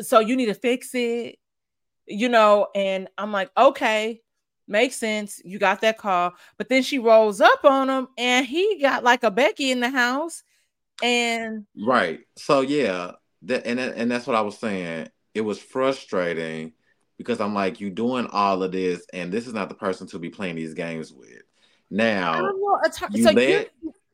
[0.01, 1.37] so you need to fix it
[2.07, 4.21] you know and I'm like okay
[4.69, 5.41] makes sense.
[5.45, 6.33] You got that call.
[6.57, 9.91] But then she rolls up on him and he got like a Becky in the
[9.91, 10.43] house
[11.03, 12.21] and right.
[12.37, 15.09] So yeah that and and that's what I was saying.
[15.35, 16.73] It was frustrating
[17.23, 20.19] because I'm like, you doing all of this, and this is not the person to
[20.19, 21.43] be playing these games with.
[21.91, 22.51] Now,
[23.13, 23.71] you so led,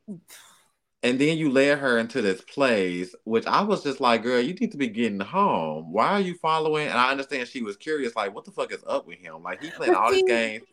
[1.03, 4.53] and then you led her into this place, which I was just like, girl, you
[4.55, 5.92] need to be getting home.
[5.92, 6.88] Why are you following?
[6.88, 9.42] And I understand she was curious, like, what the fuck is up with him?
[9.42, 10.64] Like, he playing all these games,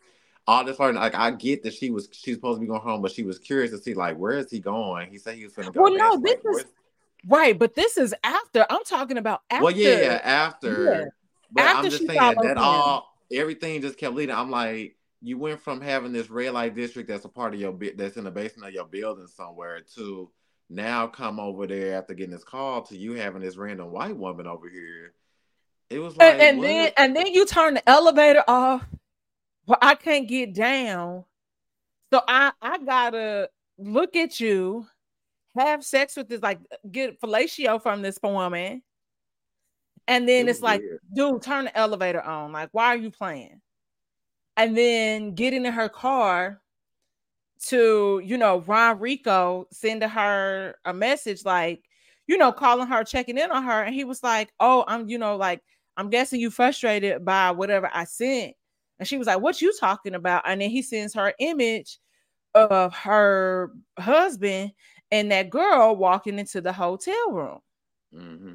[0.46, 1.00] all this learning.
[1.00, 3.38] Like, I get that she was she's supposed to be going home, but she was
[3.38, 5.10] curious to see, like, where is he going?
[5.10, 5.82] He said he was going to go.
[5.84, 6.72] Well, no, this like, is.
[7.28, 8.66] Right, but this is after.
[8.68, 9.64] I'm talking about after.
[9.64, 10.84] Well, yeah, after.
[10.84, 11.04] Yeah
[11.50, 12.58] but After I'm just saying that him.
[12.58, 14.34] all everything just kept leading.
[14.34, 17.72] I'm like, you went from having this red light district that's a part of your
[17.72, 20.30] bit that's in the basement of your building somewhere to
[20.68, 24.46] now come over there after getting this call to you having this random white woman
[24.46, 25.14] over here.
[25.88, 28.84] It was like, and, and then and then you turn the elevator off.
[29.66, 31.24] Well, I can't get down,
[32.12, 34.86] so I I gotta look at you,
[35.56, 36.58] have sex with this, like
[36.90, 38.82] get fellatio from this woman,
[40.08, 41.00] and then it it's like, weird.
[41.14, 42.52] dude, turn the elevator on.
[42.52, 43.60] Like, why are you playing?
[44.56, 46.60] And then get in her car
[47.66, 51.82] to, you know, RonReaco sending her a message like,
[52.26, 53.82] you know, calling her, checking in on her.
[53.82, 55.62] And he was like, Oh, I'm, you know, like,
[55.96, 58.54] I'm guessing you frustrated by whatever I sent.
[58.98, 60.42] And she was like, What you talking about?
[60.46, 61.98] And then he sends her image
[62.54, 64.72] of her husband
[65.10, 67.58] and that girl walking into the hotel room.
[68.14, 68.54] Mm-hmm.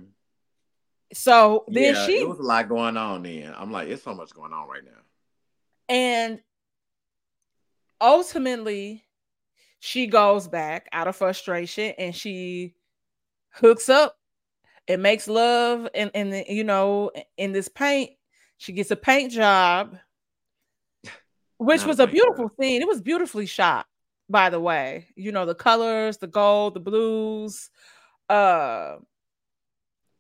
[1.14, 3.54] So then yeah, she it was a lot going on then.
[3.58, 4.92] I'm like, it's so much going on right now.
[5.90, 6.40] And
[8.00, 9.04] ultimately,
[9.80, 12.76] she goes back out of frustration and she
[13.50, 14.18] hooks up
[14.88, 18.12] and makes love and and you know in this paint.
[18.58, 19.98] She gets a paint job,
[21.58, 22.58] which was a beautiful job.
[22.60, 22.82] scene.
[22.82, 23.88] It was beautifully shot,
[24.30, 25.08] by the way.
[25.16, 27.70] You know, the colors, the gold, the blues.
[28.30, 28.98] Uh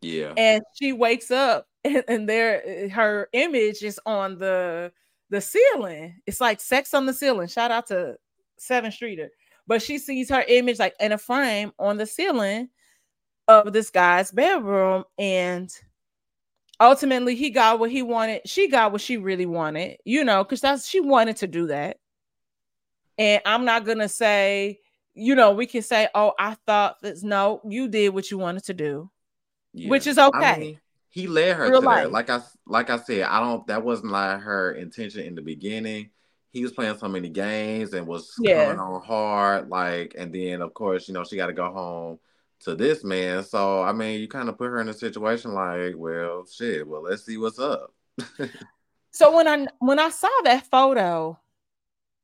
[0.01, 0.33] yeah.
[0.35, 4.91] And she wakes up and, and there eh, her image is on the
[5.29, 6.21] the ceiling.
[6.25, 7.47] It's like sex on the ceiling.
[7.47, 8.17] Shout out to
[8.59, 9.29] Sevyn Streeter.
[9.65, 12.69] But she sees her image like in a frame on the ceiling
[13.47, 15.05] of this guy's bedroom.
[15.17, 15.71] And
[16.81, 18.41] ultimately he got what he wanted.
[18.45, 21.97] She got what she really wanted, you know, because that's she wanted to do that.
[23.17, 24.79] And I'm not gonna say,
[25.13, 27.23] you know, we can say, oh, I thought this.
[27.23, 29.09] No, you did what you wanted to do
[29.73, 29.89] yeah.
[29.89, 30.37] which is okay.
[30.37, 30.79] I mean,
[31.09, 32.03] he led her Real to life.
[32.03, 32.11] that.
[32.11, 33.65] Like I like I said, I don't.
[33.67, 36.09] That wasn't like her intention in the beginning.
[36.51, 38.65] He was playing so many games and was yeah.
[38.65, 39.69] coming on hard.
[39.69, 42.19] Like, and then of course, you know, she got to go home
[42.61, 43.43] to this man.
[43.43, 46.87] So I mean, you kind of put her in a situation like, well, shit.
[46.87, 47.93] Well, let's see what's up.
[49.11, 51.37] so when I when I saw that photo,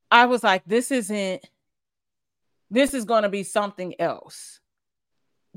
[0.09, 1.45] I was like, this isn't.
[2.69, 4.59] This is going to be something else.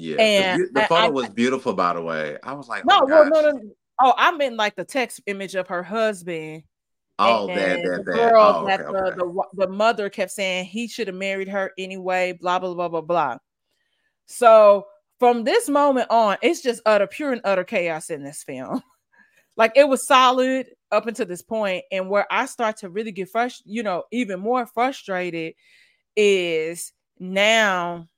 [0.01, 2.39] Yeah, and the, the photo I, was beautiful, by the way.
[2.43, 3.61] I was like, no, oh, well, no, no,
[4.03, 6.63] Oh, I meant like the text image of her husband.
[7.19, 9.17] Oh, that, that, the girl oh, okay, that the, okay.
[9.17, 12.33] the, the mother kept saying he should have married her anyway.
[12.33, 13.37] Blah blah blah blah blah.
[14.25, 14.87] So
[15.19, 18.83] from this moment on, it's just utter pure and utter chaos in this film.
[19.59, 23.29] like it was solid up until this point, and where I start to really get
[23.29, 25.53] frustrated, you know, even more frustrated
[26.17, 28.09] is now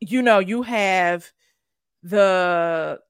[0.00, 1.30] you know, you have
[2.02, 3.00] the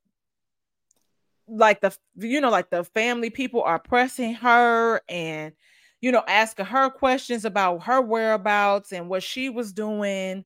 [1.48, 5.52] like the you know like the family people are pressing her and
[6.00, 10.44] you know asking her questions about her whereabouts and what she was doing.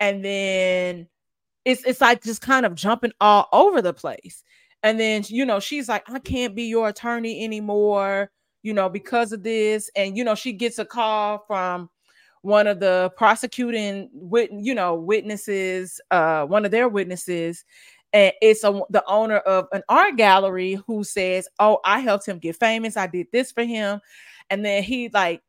[0.00, 1.08] And then
[1.64, 4.42] it's it's like just kind of jumping all over the place.
[4.82, 8.30] And then you know she's like I can't be your attorney anymore
[8.62, 9.90] you know because of this.
[9.96, 11.90] And you know she gets a call from
[12.42, 17.64] one of the prosecuting wit, you know, witnesses, uh, one of their witnesses,
[18.12, 22.38] and it's a, the owner of an art gallery who says, "Oh, I helped him
[22.38, 22.96] get famous.
[22.96, 24.00] I did this for him,"
[24.50, 25.42] and then he like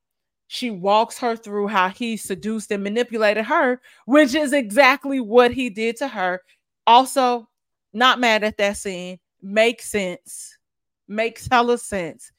[0.47, 5.69] she walks her through how he seduced and manipulated her, which is exactly what he
[5.69, 6.41] did to her.
[6.87, 7.47] Also,
[7.93, 9.19] not mad at that scene.
[9.43, 10.57] Makes sense.
[11.07, 12.31] Makes hella sense.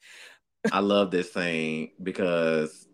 [0.73, 2.89] I love this scene because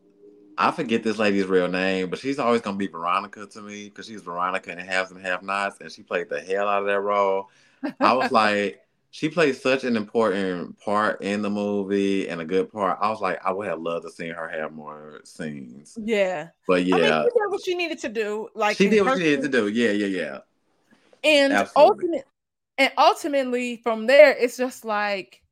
[0.59, 4.07] I forget this lady's real name, but she's always gonna be Veronica to me because
[4.07, 7.01] she's Veronica in Haves and Have Nots, and she played the hell out of that
[7.01, 7.51] role.
[8.01, 8.81] I was like,
[9.11, 12.99] she played such an important part in the movie and a good part.
[13.01, 15.97] I was like, I would have loved to see her have more scenes.
[16.03, 18.49] Yeah, but yeah, I mean, she did what she needed to do.
[18.55, 19.69] Like she did what she needed to do.
[19.69, 20.39] Yeah, yeah, yeah.
[21.23, 22.23] And ultimately,
[22.79, 25.43] and ultimately, from there, it's just like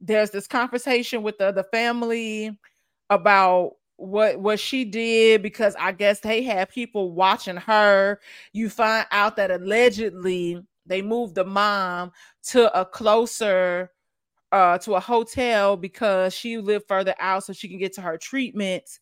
[0.00, 2.56] there's this conversation with the the family
[3.08, 8.20] about what what she did because I guess they had people watching her.
[8.52, 12.12] You find out that allegedly they moved the mom
[12.48, 13.90] to a closer
[14.52, 18.18] uh to a hotel because she lived further out so she can get to her
[18.18, 19.00] treatments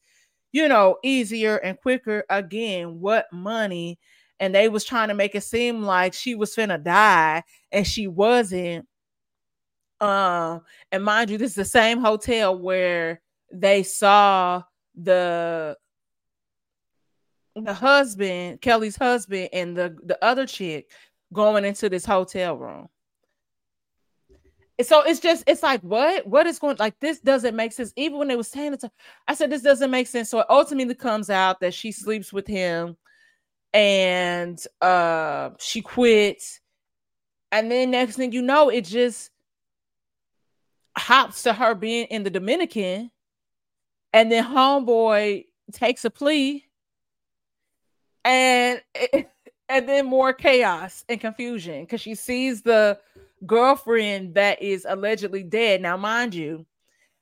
[0.53, 2.25] you know easier and quicker.
[2.31, 3.99] Again what money?
[4.41, 7.43] And they was trying to make it seem like she was finna die
[7.73, 8.87] and she wasn't.
[10.01, 13.21] Um and mind you this is the same hotel where
[13.53, 14.63] they saw
[15.05, 15.77] the
[17.57, 20.91] the husband, Kelly's husband, and the the other chick
[21.33, 22.89] going into this hotel room.
[24.83, 27.93] So it's just it's like what what is going like this doesn't make sense.
[27.97, 28.85] Even when they were saying it,
[29.29, 30.31] I said this doesn't make sense.
[30.31, 32.97] So it ultimately comes out that she sleeps with him,
[33.75, 36.61] and uh she quits,
[37.53, 39.31] and then next thing you know, it just
[40.97, 43.11] hops to her being in the Dominican
[44.13, 46.65] and then homeboy takes a plea.
[48.25, 48.83] And
[49.69, 52.99] and then more chaos and confusion because she sees the
[53.47, 55.81] girlfriend that is allegedly dead.
[55.81, 56.67] Now mind you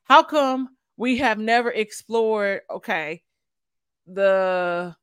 [0.04, 3.22] how come we have never explored okay
[4.06, 4.96] the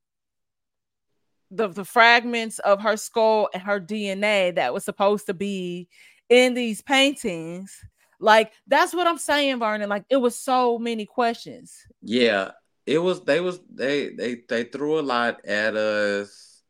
[1.51, 5.87] the the fragments of her skull and her DNA that was supposed to be
[6.29, 7.83] in these paintings
[8.19, 9.89] like that's what I'm saying, Vernon.
[9.89, 11.75] Like it was so many questions.
[12.01, 12.51] Yeah,
[12.85, 13.23] it was.
[13.23, 16.61] They was they they they threw a lot at us.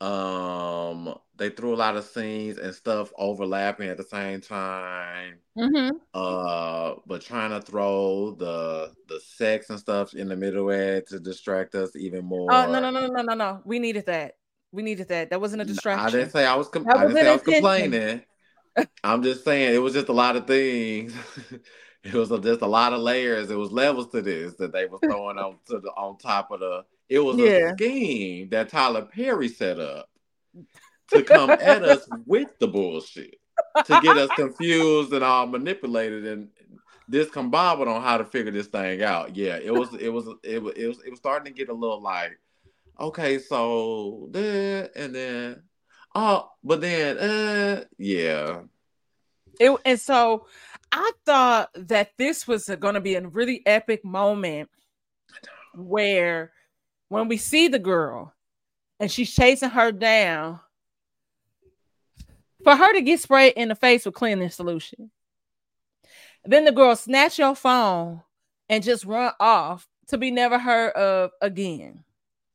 [0.00, 5.38] Um, they threw a lot of scenes and stuff overlapping at the same time.
[5.58, 5.96] Mm-hmm.
[6.14, 11.20] Uh, but trying to throw the the sex and stuff in the middle edge to
[11.20, 12.52] distract us even more.
[12.52, 13.60] Oh no no no no no no!
[13.64, 14.36] We needed that.
[14.72, 15.30] We needed that.
[15.30, 16.06] That wasn't a distraction.
[16.06, 16.68] I didn't say I was.
[16.68, 18.22] Com- I didn't say I was complaining.
[19.04, 21.14] I'm just saying it was just a lot of things.
[22.04, 23.50] it was just a lot of layers.
[23.50, 26.60] It was levels to this that they were throwing on to the on top of
[26.60, 26.84] the.
[27.08, 27.70] It was yeah.
[27.70, 30.08] a scheme that Tyler Perry set up
[31.12, 33.34] to come at us with the bullshit
[33.84, 36.48] to get us confused and all manipulated and
[37.10, 39.34] discombobulated on how to figure this thing out.
[39.36, 41.74] Yeah, it was it was it was it was it was starting to get a
[41.74, 42.38] little like,
[42.98, 45.62] okay, so then and then
[46.14, 48.60] oh, but then, uh, yeah.
[49.58, 50.46] It, and so
[50.90, 54.70] I thought that this was going to be a really epic moment
[55.74, 56.52] where
[57.08, 58.34] when we see the girl
[58.98, 60.60] and she's chasing her down,
[62.62, 65.10] for her to get sprayed in the face with cleaning solution.
[66.44, 68.22] Then the girl snatch your phone
[68.68, 72.04] and just run off to be never heard of again.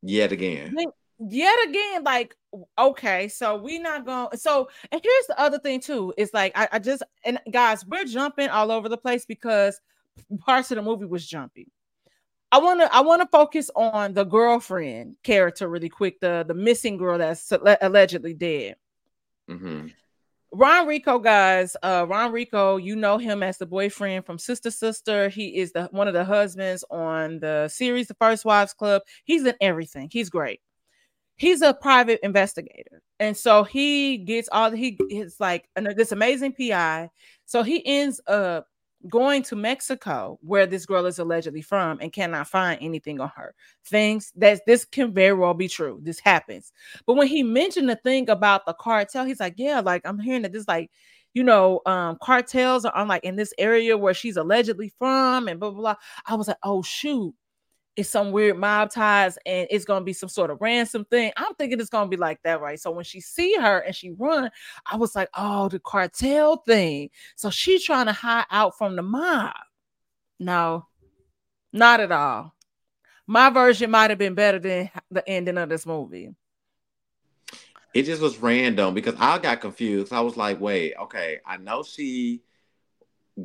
[0.01, 0.75] Yet again.
[1.19, 2.35] Yet again, like
[2.77, 4.37] okay, so we not going.
[4.37, 6.13] So, and here's the other thing too.
[6.17, 9.79] It's like I, I just and guys, we're jumping all over the place because
[10.39, 11.71] parts of the movie was jumpy.
[12.51, 16.53] I want to I want to focus on the girlfriend character really quick, the the
[16.53, 17.51] missing girl that's
[17.81, 18.75] allegedly dead.
[19.49, 19.87] Mm-hmm.
[20.53, 21.75] RonReaco, guys.
[21.83, 25.27] Uh, RonReaco, you know him as the boyfriend from Sister Sister.
[25.29, 29.01] He is the one of the husbands on the series, The First Wives Club.
[29.23, 30.09] He's in everything.
[30.11, 30.61] He's great
[31.37, 33.01] he's a private investigator.
[33.19, 37.09] And so he gets all he is like this amazing pi
[37.45, 38.67] so he ends up
[39.07, 43.53] going to mexico where this girl is allegedly from and cannot find anything on her.
[43.85, 45.99] Things that this can very well be true.
[46.01, 46.73] This happens.
[47.05, 50.41] But when he mentioned the thing about the cartel he's like yeah like i'm hearing
[50.41, 50.91] that this like
[51.33, 55.59] you know um cartels are on like in this area where she's allegedly from and
[55.59, 55.95] blah blah blah.
[56.25, 57.33] I was like oh shoot
[57.95, 61.31] it's some weird mob ties and it's gonna be some sort of ransom thing.
[61.37, 62.79] I'm thinking it's gonna be like that, right?
[62.79, 64.51] So when she see her and she run,
[64.85, 67.09] I was like, oh, the cartel thing.
[67.35, 69.53] So she's trying to hide out from the mob.
[70.39, 70.87] No,
[71.71, 72.53] not at all.
[73.27, 76.35] My version might have been better than the ending of this movie.
[77.93, 80.11] It just was random because I got confused.
[80.11, 82.41] I was like, wait, okay, I know she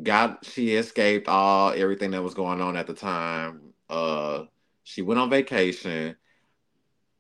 [0.02, 4.44] got she escaped all everything that was going on at the time uh,
[4.84, 6.16] she went on vacation.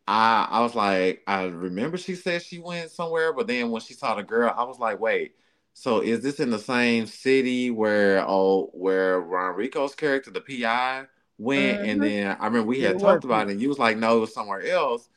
[0.06, 3.94] I I was like, I remember she said she went somewhere, but then when she
[3.94, 5.34] saw the girl, I was like, wait,
[5.74, 11.06] So is this in the same city where oh where RonReaco's character, the PI,
[11.38, 11.80] went?
[11.80, 11.90] Mm-hmm.
[11.90, 14.18] And then I remember we had it talked about it, and you was like, no,
[14.18, 15.08] it was somewhere else.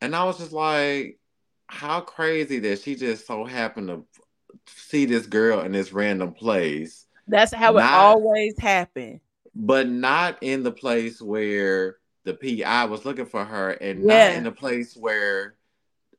[0.00, 1.18] And I was just like,
[1.66, 4.04] how crazy that she just so happened to
[4.66, 7.06] see this girl in this random place.
[7.28, 9.20] That's how not, it always happened.
[9.58, 14.28] But not in the place where the PI was looking for her, and yeah.
[14.28, 15.56] not in the place where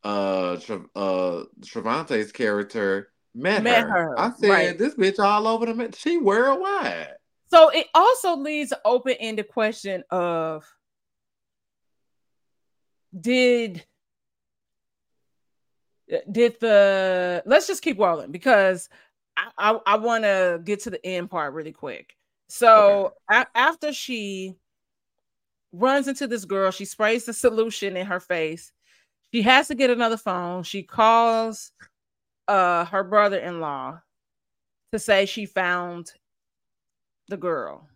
[0.04, 0.58] uh
[0.96, 3.90] uh Trevante's character met, met her.
[3.90, 4.20] her.
[4.20, 4.78] I said, right.
[4.78, 7.10] this bitch all over the she worldwide.
[7.50, 10.66] So it also leaves an open-ended question of
[13.20, 13.86] did
[16.32, 18.90] did the let's just keep rolling because
[19.36, 22.17] I I, I want to get to the end part really quick.
[22.48, 23.42] So okay.
[23.42, 24.56] a- after she
[25.72, 28.72] runs into this girl, she sprays the solution in her face.
[29.34, 30.64] She has to get another phone.
[30.64, 31.72] She calls
[32.48, 34.00] uh her brother-in-law
[34.94, 36.14] to say she found
[37.28, 37.88] the girl.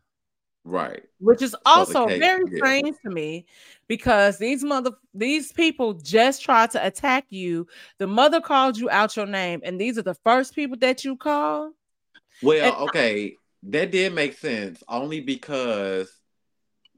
[0.63, 1.01] Right.
[1.19, 2.57] Which is also very yeah.
[2.57, 3.45] strange to me
[3.87, 7.65] because these mother these people just tried to attack you.
[7.97, 11.17] The mother called you out your name, and these are the first people that you
[11.17, 11.71] call.
[12.43, 16.11] Well, and okay, that did make sense only because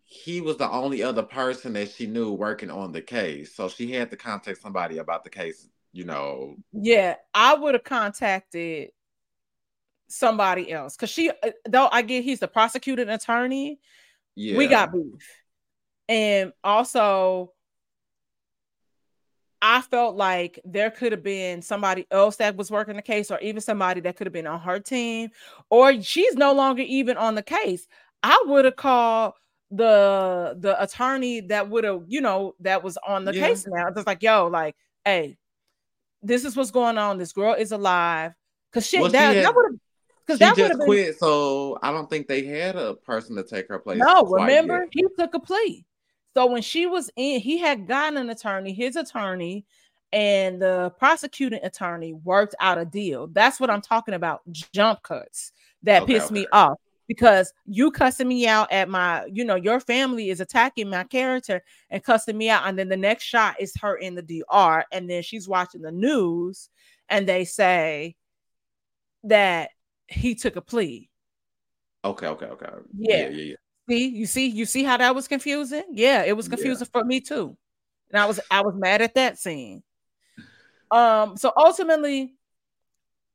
[0.04, 3.56] he was the only other person that she knew working on the case.
[3.56, 6.56] So she had to contact somebody about the case, you know.
[6.72, 8.92] Yeah, I would have contacted
[10.08, 13.80] somebody else because she uh, though I get he's the prosecuting attorney.
[14.36, 15.28] Yeah, we got beef,
[16.08, 17.53] and also
[19.66, 23.40] I felt like there could have been somebody else that was working the case, or
[23.40, 25.30] even somebody that could have been on her team,
[25.70, 27.88] or she's no longer even on the case.
[28.22, 29.36] I would have called
[29.72, 33.48] the the attorney that would have, you know, that was on the yeah.
[33.48, 33.88] case now.
[33.88, 35.38] It's like, yo, like, hey,
[36.22, 37.18] this is what's going on.
[37.18, 38.34] This girl is alive.
[38.74, 39.80] Cause shit, well, that, that would have
[40.28, 40.86] because that just been...
[40.86, 44.00] quit, so I don't think they had a person to take her place.
[44.00, 44.90] No, remember yet.
[44.92, 45.86] he took a plea.
[46.36, 49.66] So when she was in, he had gotten an attorney, his attorney,
[50.12, 53.28] and the prosecuting attorney worked out a deal.
[53.28, 54.42] That's what I'm talking about.
[54.52, 55.52] Jump cuts
[55.84, 56.42] that okay, pissed okay.
[56.42, 56.78] me off
[57.08, 61.64] because you cussing me out at my, you know, your family is attacking my character
[61.90, 62.68] and cussing me out.
[62.68, 64.86] And then the next shot is her in the DR.
[64.92, 66.70] And then she's watching the news
[67.10, 68.16] and they say
[69.24, 69.72] that
[70.08, 71.10] he took a plea.
[72.06, 72.70] Okay, okay, okay.
[72.96, 73.44] Yeah, yeah, yeah.
[73.44, 73.56] yeah.
[73.90, 75.84] See, you see, you see how that was confusing?
[75.92, 77.02] Yeah, it was confusing yeah.
[77.02, 77.58] for me too.
[78.12, 79.84] And I was I was mad at that scene.
[80.92, 82.34] Um, so ultimately,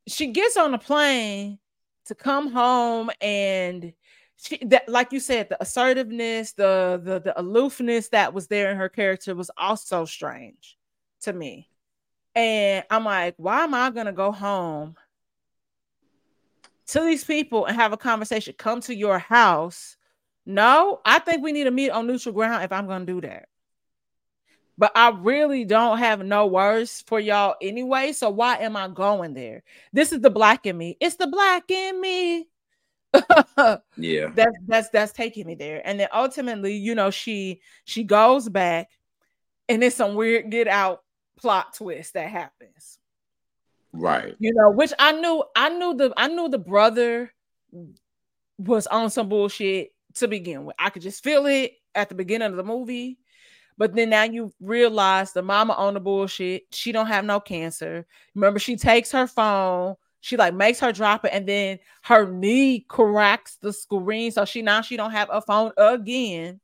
[0.07, 1.59] she gets on a plane
[2.07, 3.93] to come home and
[4.37, 8.77] she that like you said, the assertiveness, the the the aloofness that was there in
[8.77, 10.79] her character was also strange
[11.23, 11.69] to me.
[12.35, 14.97] And I'm like, why am I gonna go home
[16.89, 19.97] to these people and have a conversation, come to your house.
[20.49, 23.21] No, I think we need to meet on neutral ground if I'm going to do
[23.21, 23.49] that.
[24.79, 28.13] But I really don't have no words for y'all anyway.
[28.13, 29.63] So why am I going there?
[29.93, 30.97] This is the black in me.
[31.03, 32.49] It's the black in me.
[33.99, 34.31] yeah.
[34.35, 35.83] That's that's that's taking me there.
[35.85, 38.89] And then ultimately, you know, she she goes back
[39.69, 41.03] and it's some weird get out
[41.37, 42.99] plot twist that happens.
[43.93, 44.35] Right.
[44.39, 47.31] You know, which I knew I knew the I knew the brother
[48.57, 50.77] was on some bullshit to begin with.
[50.79, 53.19] I could just feel it at the beginning of the movie.
[53.77, 56.65] But then now you realize the mama on the bullshit.
[56.73, 58.07] She don't have no cancer.
[58.35, 62.81] Remember, she takes her phone, she like makes her drop it, and then her knee
[62.81, 64.33] cracks the screen.
[64.33, 66.61] So she now she don't have a phone again.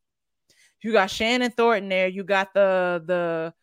[0.82, 2.08] You got Shannon Thornton there.
[2.08, 3.54] You got the the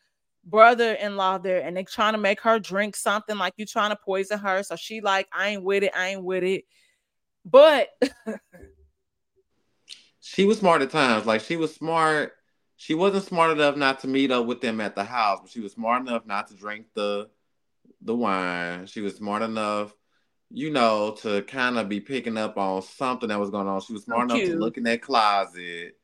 [0.44, 4.40] brother-in-law there and they trying to make her drink something like you trying to poison
[4.40, 6.64] her so she like i ain't with it i ain't with it
[7.46, 7.90] but
[10.22, 12.34] she was smart at times like she was smart
[12.78, 15.60] she wasn't smart enough not to meet up with them at the house but she
[15.60, 17.30] was smart enough not to drink the
[18.02, 19.94] the wine she was smart enough
[20.50, 23.94] you know to kind of be picking up on something that was going on she
[23.94, 25.96] was smart so enough to look in that closet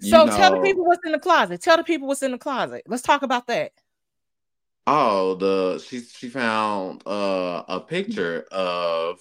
[0.00, 1.60] so know, tell the people what's in the closet.
[1.60, 2.82] Tell the people what's in the closet.
[2.86, 3.72] Let's talk about that.
[4.86, 9.20] Oh, the she she found uh, a picture of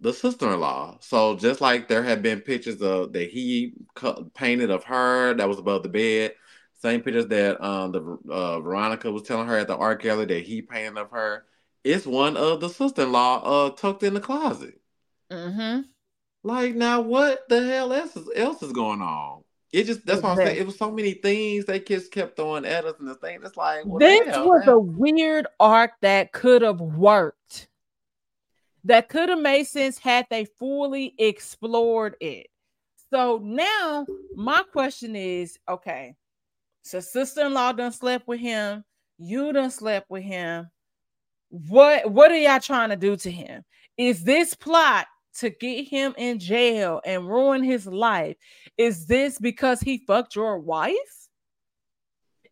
[0.00, 0.98] the sister-in-law.
[1.00, 3.74] So just like there had been pictures of that he
[4.34, 6.34] painted of her that was above the bed,
[6.80, 10.44] same pictures that um the uh, Veronica was telling her at the art gallery that
[10.44, 11.44] he painted of her.
[11.84, 14.80] It's one of the sister-in-law uh tucked in the closet.
[15.30, 15.82] Mm-hmm.
[16.44, 19.42] Like now, what the hell else is, else is going on?
[19.72, 20.56] It just that's what I'm saying.
[20.56, 23.56] It was so many things they just kept throwing at us, and the thing it's
[23.56, 24.74] like well, this hell, was man.
[24.74, 27.68] a weird arc that could have worked.
[28.84, 32.48] That could have made sense had they fully explored it.
[33.10, 36.14] So now my question is okay,
[36.82, 38.84] so sister-in-law done slept with him,
[39.18, 40.70] you done slept with him.
[41.50, 43.64] What what are y'all trying to do to him?
[43.96, 45.06] Is this plot
[45.38, 48.36] to get him in jail and ruin his life?
[48.76, 50.96] Is this because he fucked your wife?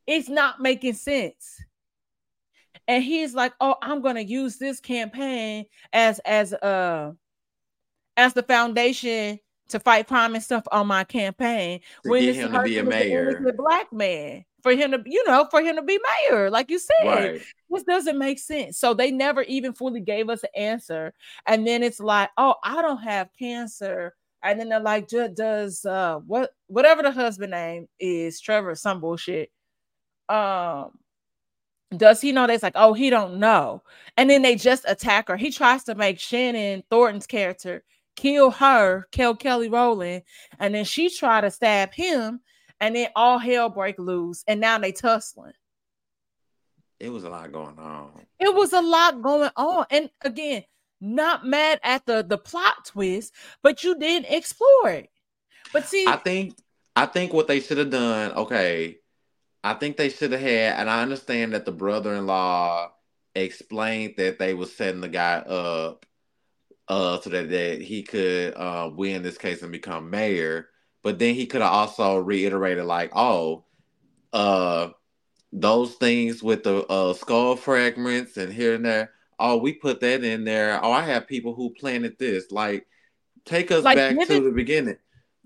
[0.07, 1.61] It's not making sense
[2.89, 7.13] and he's like oh i'm going to use this campaign as as uh
[8.17, 12.53] as the foundation to fight crime and stuff on my campaign to when get him
[12.53, 13.41] to be a mayor.
[13.43, 15.99] the black man for him to you know for him to be
[16.31, 17.05] mayor like you said.
[17.05, 17.43] Right.
[17.71, 18.79] this doesn't make sense.
[18.79, 21.13] So they never even fully gave us an answer.
[21.47, 24.15] And then it's like oh i don't have cancer.
[24.43, 29.51] And then they're like does uh what whatever the husband name is trevor some bullshit.
[30.29, 30.91] Um
[31.95, 32.47] does he know?
[32.47, 33.83] That's like oh he don't know.
[34.17, 35.37] And then they just attack her.
[35.37, 37.85] He tries to make shannon thornton's character
[38.17, 40.23] kill her kill kelly rowland
[40.59, 42.41] and then she try to stab him
[42.81, 45.53] and then all hell break loose and now they tussling.
[46.99, 48.27] It was a lot going on.
[48.41, 50.65] It was a lot going on and again
[50.99, 53.33] not mad at the the plot twist
[53.63, 55.11] but you didn't explore it.
[55.73, 56.57] But see i think
[56.95, 58.97] i think what they should have done okay
[59.67, 62.93] I think they should have had, and I understand that the brother-in-law
[63.35, 66.07] explained that they were setting the guy up
[66.89, 70.69] uh so that, that he could uh win this case and become mayor.
[71.03, 73.65] But then he could have also reiterated like, oh,
[74.33, 74.91] uh
[75.53, 80.23] those things with the uh skull fragments and here and there, oh, we put that
[80.23, 80.79] in there.
[80.83, 82.53] Oh, I have people who planted this.
[82.53, 82.87] Like,
[83.45, 84.99] take us like, back to the beginning.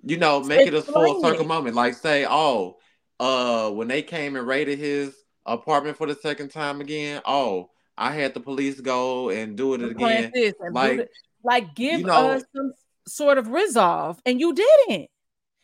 [0.05, 1.75] You know, make it a full circle moment.
[1.75, 2.80] Like, say, oh,
[3.21, 5.14] uh when they came and raided his
[5.47, 9.83] apartment for the second time again, oh, I had the police go and do it
[9.83, 10.33] again.
[10.73, 11.09] Like,
[11.45, 12.73] like give you know, us some
[13.07, 15.09] sort of resolve, and you didn't.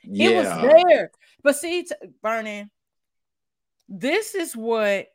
[0.05, 0.29] Yeah.
[0.29, 1.11] It was there.
[1.43, 2.71] But see, t- Vernon,
[3.89, 5.09] this is what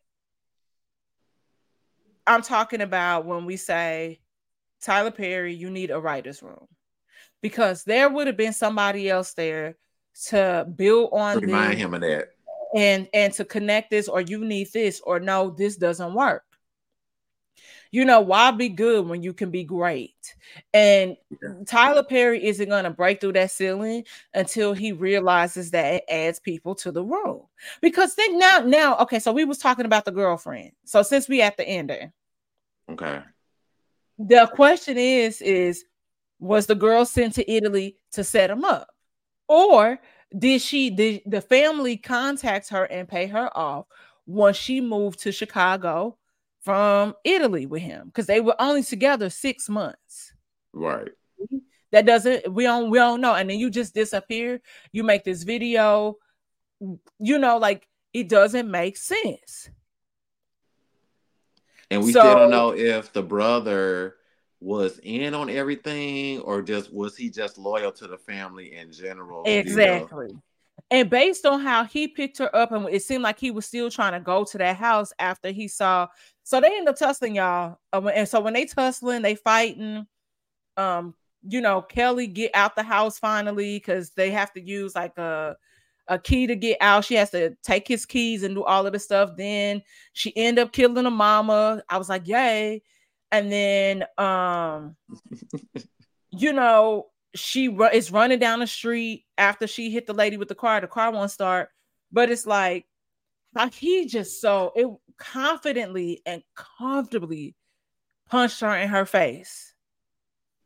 [2.26, 4.20] I'm talking about when we say
[4.82, 6.68] Tyler Perry, you need a writer's room.
[7.42, 9.76] Because there would have been somebody else there
[10.28, 12.30] to build on remind him of that.
[12.76, 16.43] and and to connect this or you need this or no this doesn't work.
[17.93, 20.36] You know why be good when you can be great?
[20.74, 21.49] And yeah.
[21.66, 26.39] tyler perry isn't going to break through that ceiling until he realizes that it adds
[26.39, 27.41] people to the room
[27.82, 30.72] because think now now okay so we was talking about the girlfriend.
[30.86, 32.14] So since we at the end there
[32.91, 33.22] okay.
[34.20, 35.86] The question is is
[36.39, 38.89] was the girl sent to italy to set him up
[39.52, 39.99] or
[40.38, 43.86] did she did the family contact her and pay her off
[44.26, 46.18] once she moved to Chicago
[46.62, 50.32] from Italy with him because they were only together six months.
[50.72, 51.10] Right.
[51.91, 53.36] That doesn't we don't we don't know.
[53.36, 54.62] And then you just disappear.
[54.93, 56.16] You make this video.
[57.20, 59.70] You know, like it doesn't make sense.
[61.89, 64.16] And we so, still don't know if the brother
[64.62, 69.43] was in on everything or just was he just loyal to the family in general?
[69.45, 70.28] Exactly.
[70.28, 70.41] You know?
[70.91, 73.89] And based on how he picked her up, and it seemed like he was still
[73.89, 76.07] trying to go to that house after he saw.
[76.43, 77.80] So they end up tussling, y'all.
[77.93, 80.05] Uh, and so when they tussling, they fighting.
[80.78, 81.16] Um,
[81.47, 85.55] you know, Kelly get out the house finally because they have to use like a
[86.07, 87.05] a key to get out.
[87.05, 89.32] She has to take his keys and do all of the stuff.
[89.38, 89.82] Then
[90.14, 91.82] she end up killing a mama.
[91.89, 92.82] I was like, yay
[93.32, 94.95] and then um
[96.32, 100.49] you know she ru- is running down the street after she hit the lady with
[100.49, 101.69] the car the car won't start.
[102.11, 102.86] But it's like
[103.53, 107.55] like he just so it confidently and comfortably
[108.29, 109.73] punched her in her face.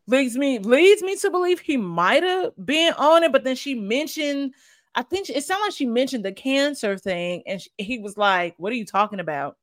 [0.07, 3.73] Leads me leads me to believe he might have been on it but then she
[3.73, 4.53] mentioned
[4.93, 8.53] i think it sounded like she mentioned the cancer thing and she, he was like
[8.59, 9.57] what are you talking about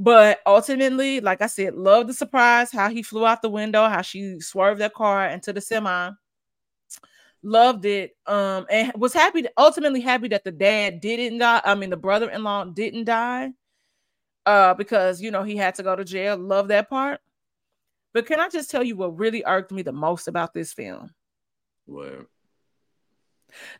[0.00, 4.00] but ultimately, like I said, love the surprise, how he flew out the window, how
[4.00, 6.10] she swerved that car into the semi.
[7.42, 8.16] Loved it.
[8.26, 11.60] Um, and was happy, ultimately happy that the dad didn't die.
[11.62, 13.52] I mean, the brother-in-law didn't die.
[14.46, 16.38] Uh, because you know he had to go to jail.
[16.38, 17.20] Love that part.
[18.14, 21.10] But can I just tell you what really irked me the most about this film?
[21.84, 22.26] What?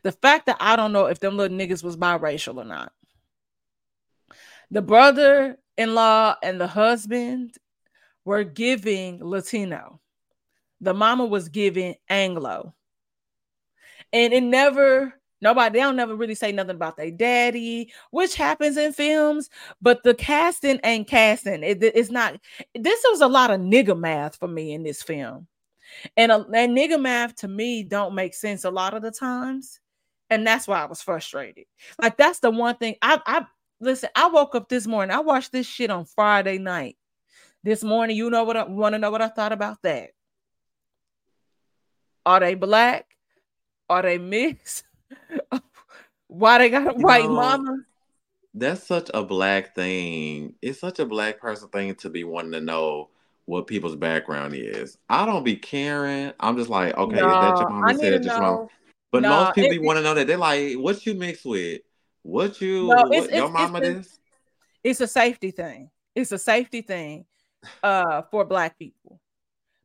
[0.03, 2.93] The fact that I don't know if them little niggas was biracial or not.
[4.69, 7.57] The brother in law and the husband
[8.23, 9.99] were giving Latino.
[10.79, 12.73] The mama was giving Anglo.
[14.13, 18.77] And it never Nobody, they don't never really say nothing about their daddy, which happens
[18.77, 19.49] in films,
[19.81, 21.63] but the casting ain't casting.
[21.63, 22.39] It, it's not.
[22.75, 25.47] This was a lot of nigga math for me in this film,
[26.15, 29.79] and, a, and nigga math to me don't make sense a lot of the times,
[30.29, 31.65] and that's why I was frustrated.
[31.99, 33.45] Like that's the one thing I, I
[33.81, 34.09] listen.
[34.15, 35.15] I woke up this morning.
[35.15, 36.97] I watched this shit on Friday night.
[37.63, 40.11] This morning, you know what I want to know what I thought about that.
[42.25, 43.05] Are they black?
[43.89, 44.83] Are they mixed?
[46.27, 47.77] Why they got a you white know, mama?
[48.53, 50.55] That's such a black thing.
[50.61, 53.09] It's such a black person thing to be wanting to know
[53.45, 54.97] what people's background is.
[55.09, 56.31] I don't be caring.
[56.39, 58.69] I'm just like, okay, no, is that your mama said it just wrong?
[59.11, 61.81] But no, most people want to know that they're like, what you mix with?
[62.23, 64.19] What you no, it's, what, it's, your mama it's, this?
[64.83, 65.89] It's a safety thing.
[66.15, 67.25] It's a safety thing
[67.83, 69.19] uh for black people.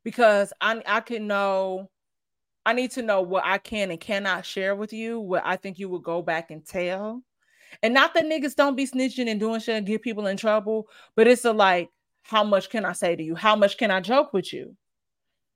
[0.04, 1.90] Because I I can know
[2.64, 5.78] I need to know what I can and cannot share with you, what I think
[5.78, 7.22] you would go back and tell.
[7.82, 10.88] And not that niggas don't be snitching and doing shit and get people in trouble,
[11.14, 11.90] but it's a like,
[12.22, 13.34] how much can I say to you?
[13.36, 14.76] How much can I joke with you?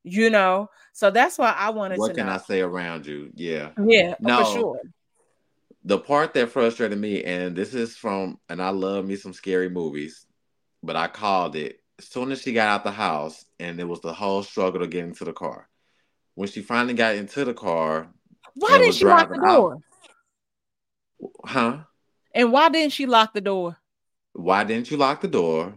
[0.04, 2.10] You know, so that's why I wanted what to.
[2.12, 2.32] What can know.
[2.32, 3.30] I say around you?
[3.34, 4.80] Yeah, yeah, no, for sure.
[5.84, 9.70] The part that frustrated me, and this is from, and I love me some scary
[9.70, 10.26] movies,
[10.82, 14.00] but I called it as soon as she got out the house, and it was
[14.00, 15.68] the whole struggle to get into the car
[16.34, 18.08] when she finally got into the car.
[18.54, 19.74] Why didn't she lock the door?
[19.74, 19.82] Out,
[21.44, 21.78] huh?
[22.34, 23.76] And why didn't she lock the door?
[24.32, 25.74] Why didn't you lock the door?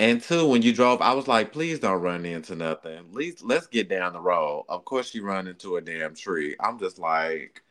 [0.00, 2.96] And two, when you drove, I was like, please don't run into nothing.
[2.96, 4.64] At least let's get down the road.
[4.68, 6.54] Of course, she run into a damn tree.
[6.60, 7.62] I'm just like,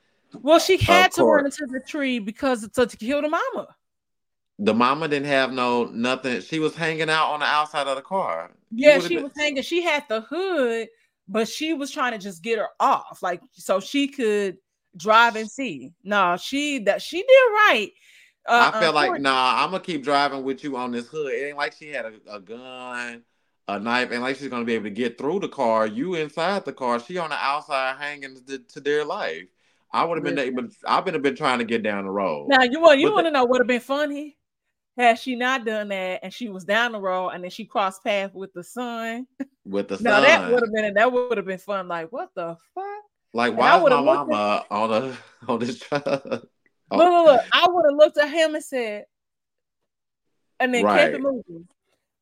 [0.41, 3.67] well, she had to run into the tree because to, to kill the mama.
[4.59, 6.41] The mama didn't have no nothing.
[6.41, 8.51] She was hanging out on the outside of the car.
[8.71, 9.23] Yeah, she been...
[9.23, 9.61] was hanging.
[9.63, 10.87] She had the hood
[11.27, 14.57] but she was trying to just get her off, like so she could
[14.95, 15.93] drive and see.
[16.03, 17.91] No, she that she did right.
[18.47, 21.33] Uh, I felt like nah, I'm gonna keep driving with you on this hood.
[21.33, 23.23] It ain't like she had a, a gun,
[23.67, 25.85] a knife, and like she's gonna be able to get through the car.
[25.85, 29.47] You inside the car, she on the outside hanging to, to their life.
[29.91, 30.67] I would have been able.
[30.85, 32.47] I've been been trying to get down the road.
[32.49, 34.37] Now you want you want to know what would have been funny
[34.97, 38.03] had she not done that and she was down the road and then she crossed
[38.03, 39.27] path with the son.
[39.63, 41.87] With the now, that would have been that would have been fun.
[41.87, 42.85] Like, what the fuck?
[43.33, 45.17] Like, why is my mama at, on a
[45.51, 46.03] on this truck?
[46.05, 46.41] Look,
[46.91, 47.41] look, look.
[47.51, 49.05] I would have looked at him and said,
[50.59, 50.99] and then right.
[50.99, 51.67] kept it moving.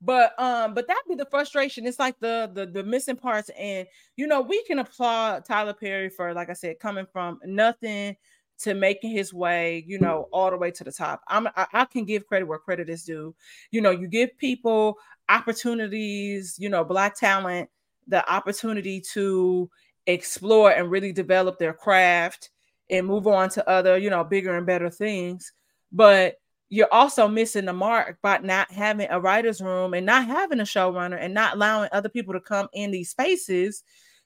[0.06, 1.88] But um, but that'd be the frustration.
[1.88, 6.10] It's like the the the missing parts, and you know, we can applaud Tyler Perry
[6.10, 8.16] for, like I said, coming from nothing
[8.60, 11.22] to making his way, you know, all the way to the top.
[11.28, 13.36] I'm I, I, can give credit where credit is due.
[13.72, 14.98] You know, you give people
[15.28, 17.70] opportunities, you know, black talent
[18.08, 19.70] the opportunity to
[20.06, 22.52] explore and really develop their craft
[22.92, 25.52] and move on to other, you know, bigger and better things.
[25.92, 26.36] But
[26.70, 30.64] you're also missing the mark by not having a writer's room and not having a
[30.64, 33.84] showrunner and not allowing other people to come in these spaces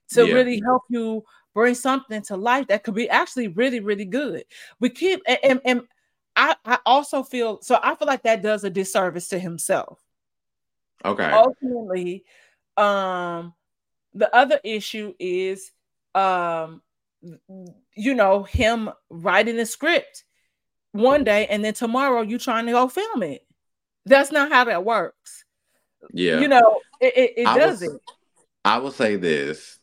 [0.10, 0.34] to yeah.
[0.34, 1.24] really help you
[1.54, 4.44] bring something to life that could be actually really, really good.
[4.80, 5.82] We keep and, and, and
[6.36, 10.00] I, I also feel so I feel like that does a disservice to himself.
[11.04, 11.30] Okay.
[11.30, 12.24] Ultimately,
[12.78, 13.54] um,
[14.14, 15.72] the other issue is
[16.16, 16.82] um
[17.96, 20.24] you know him writing a script
[20.92, 23.46] one day and then tomorrow you trying to go film it.
[24.06, 25.46] That's not how that works.
[26.14, 26.40] Yeah.
[26.40, 28.02] You know, it, it, it doesn't.
[28.66, 29.80] I will say this.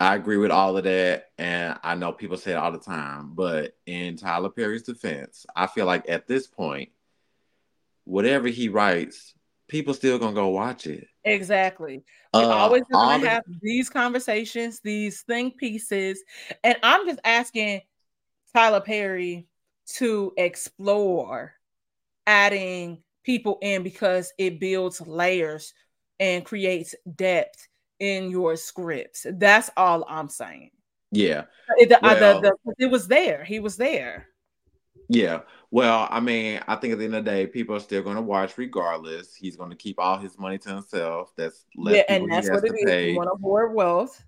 [0.00, 3.32] I agree with all of that, and I know people say it all the time.
[3.34, 6.90] But in Tyler Perry's defense, I feel like at this point,
[8.04, 9.34] whatever he writes,
[9.66, 11.08] people still gonna go watch it.
[11.24, 12.04] Exactly.
[12.32, 16.22] We uh, always gonna the- have these conversations, these think pieces,
[16.62, 17.80] and I'm just asking
[18.54, 19.48] Tyler Perry
[19.96, 21.54] to explore
[22.26, 25.74] adding people in because it builds layers
[26.20, 27.68] and creates depth
[28.00, 29.26] in your scripts.
[29.30, 30.70] That's all I'm saying.
[31.10, 31.44] Yeah.
[31.76, 33.44] It, the, well, the, the, it was there.
[33.44, 34.28] He was there.
[35.08, 35.40] Yeah.
[35.70, 38.16] Well, I mean, I think at the end of the day, people are still going
[38.16, 39.34] to watch regardless.
[39.34, 41.32] He's going to keep all his money to himself.
[41.36, 42.84] That's yeah, and that's what it is.
[42.84, 43.14] Pay.
[43.14, 44.22] want to hoard wealth.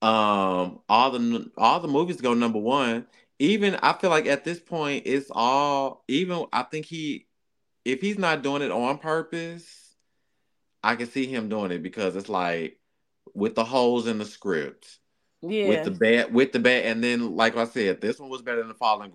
[0.00, 3.06] Um, all the all the movies go number one.
[3.38, 6.46] Even I feel like at this point, it's all even.
[6.52, 7.26] I think he,
[7.84, 9.96] if he's not doing it on purpose,
[10.82, 12.78] I can see him doing it because it's like
[13.34, 14.98] with the holes in the script.
[15.42, 15.68] Yeah.
[15.68, 18.58] With the bad, with the bad, and then like I said, this one was better
[18.58, 19.12] than the Falling,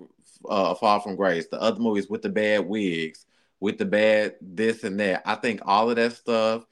[0.47, 1.47] uh, Fall from Grace.
[1.47, 3.25] The other movies with the bad wigs,
[3.61, 5.21] with the bad this and that.
[5.25, 6.65] I think all of that stuff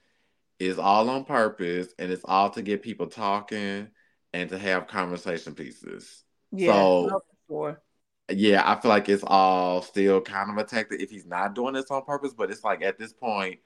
[0.59, 3.87] is all on purpose, and it's all to get people talking
[4.33, 6.23] and to have conversation pieces.
[6.51, 6.73] Yeah.
[6.73, 7.81] So sure.
[8.29, 11.73] Yeah, I feel like it's all still kind of a tactic if he's not doing
[11.73, 12.33] this on purpose.
[12.33, 13.59] But it's like at this point,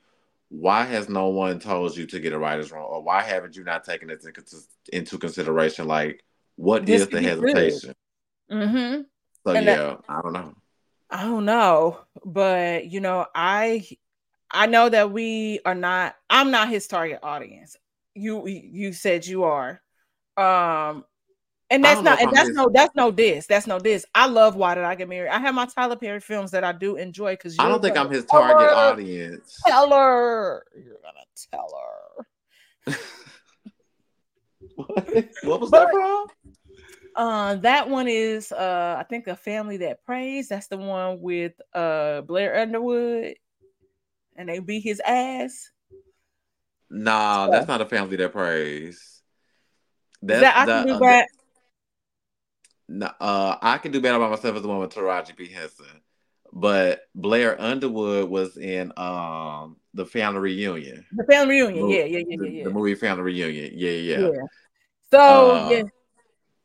[0.49, 3.63] why has no one told you to get a writer's room, or why haven't you
[3.63, 4.25] not taken this
[4.91, 5.87] into consideration?
[5.87, 6.23] Like,
[6.55, 7.93] what this is the hesitation?
[8.51, 9.01] Mm-hmm.
[9.45, 10.53] So and yeah, that, I don't know.
[11.09, 13.87] I don't know, but you know, I
[14.51, 16.15] I know that we are not.
[16.29, 17.77] I'm not his target audience.
[18.13, 19.81] You you said you are,
[20.35, 21.05] um,
[21.69, 22.21] and that's not.
[22.21, 22.57] And that's his...
[22.57, 22.69] no.
[22.73, 23.45] That's no this.
[23.45, 24.05] That's no this.
[24.15, 25.29] I love Why Did I Get Married.
[25.29, 28.09] I have my Tyler Perry films that I do enjoy because I don't think I'm
[28.09, 29.61] his target audience.
[29.67, 32.25] Tell her you're gonna tell
[32.85, 32.95] her.
[34.75, 35.29] what?
[35.43, 36.27] what was but, that from?
[37.15, 40.47] Uh, that one is uh, I think a family that prays.
[40.47, 43.35] That's the one with uh Blair Underwood,
[44.35, 45.69] and they beat his ass.
[46.89, 49.21] Nah, so, that's not a family that prays.
[50.21, 51.27] That's that I can do that.
[52.91, 55.85] No, uh, I can do better by myself as the one with Taraji P Henson,
[56.51, 61.05] but Blair Underwood was in um the family reunion.
[61.15, 64.19] The family reunion, movie, yeah, yeah, yeah, yeah, The movie Family Reunion, yeah, yeah.
[64.19, 64.29] yeah.
[65.11, 65.83] So uh, yeah,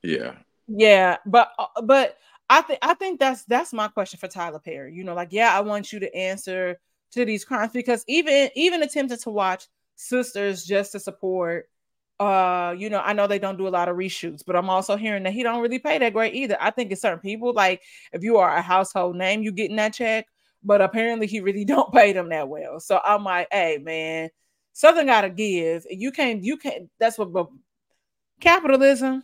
[0.03, 0.33] yeah.
[0.66, 2.16] Yeah, but uh, but
[2.49, 4.95] I think I think that's that's my question for Tyler Perry.
[4.95, 6.81] You know, like yeah, I want you to answer
[7.12, 9.66] to these crimes because even even attempting to watch
[9.97, 11.68] Sisters just to support
[12.25, 14.97] uh you know i know they don't do a lot of reshoots but i'm also
[14.97, 17.83] hearing that he don't really pay that great either i think it's certain people like
[18.12, 20.27] if you are a household name you getting that check
[20.62, 24.29] but apparently he really don't pay them that well so i'm like hey man
[24.72, 27.49] something gotta give you can't you can't that's what
[28.41, 29.22] capitalism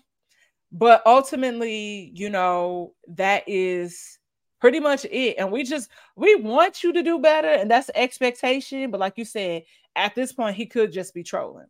[0.73, 4.19] but ultimately, you know, that is
[4.61, 5.37] pretty much it.
[5.39, 8.91] And we just we want you to do better, and that's the expectation.
[8.91, 9.65] But like you said,
[9.97, 11.67] at this point, he could just be trolling.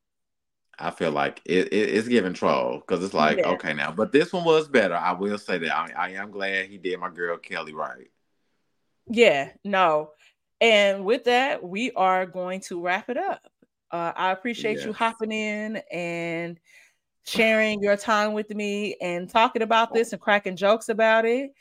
[0.81, 3.49] I feel like it, it it's giving troll because it's like yeah.
[3.51, 4.95] okay now, but this one was better.
[4.95, 8.11] I will say that I, I am glad he did my girl Kelly right.
[9.07, 10.11] Yeah, no,
[10.61, 13.43] and with that, we are going to wrap it up.
[13.91, 14.87] Uh, I appreciate yes.
[14.87, 16.61] you hopping in and
[17.25, 21.53] sharing your time with me and talking about this and cracking jokes about it.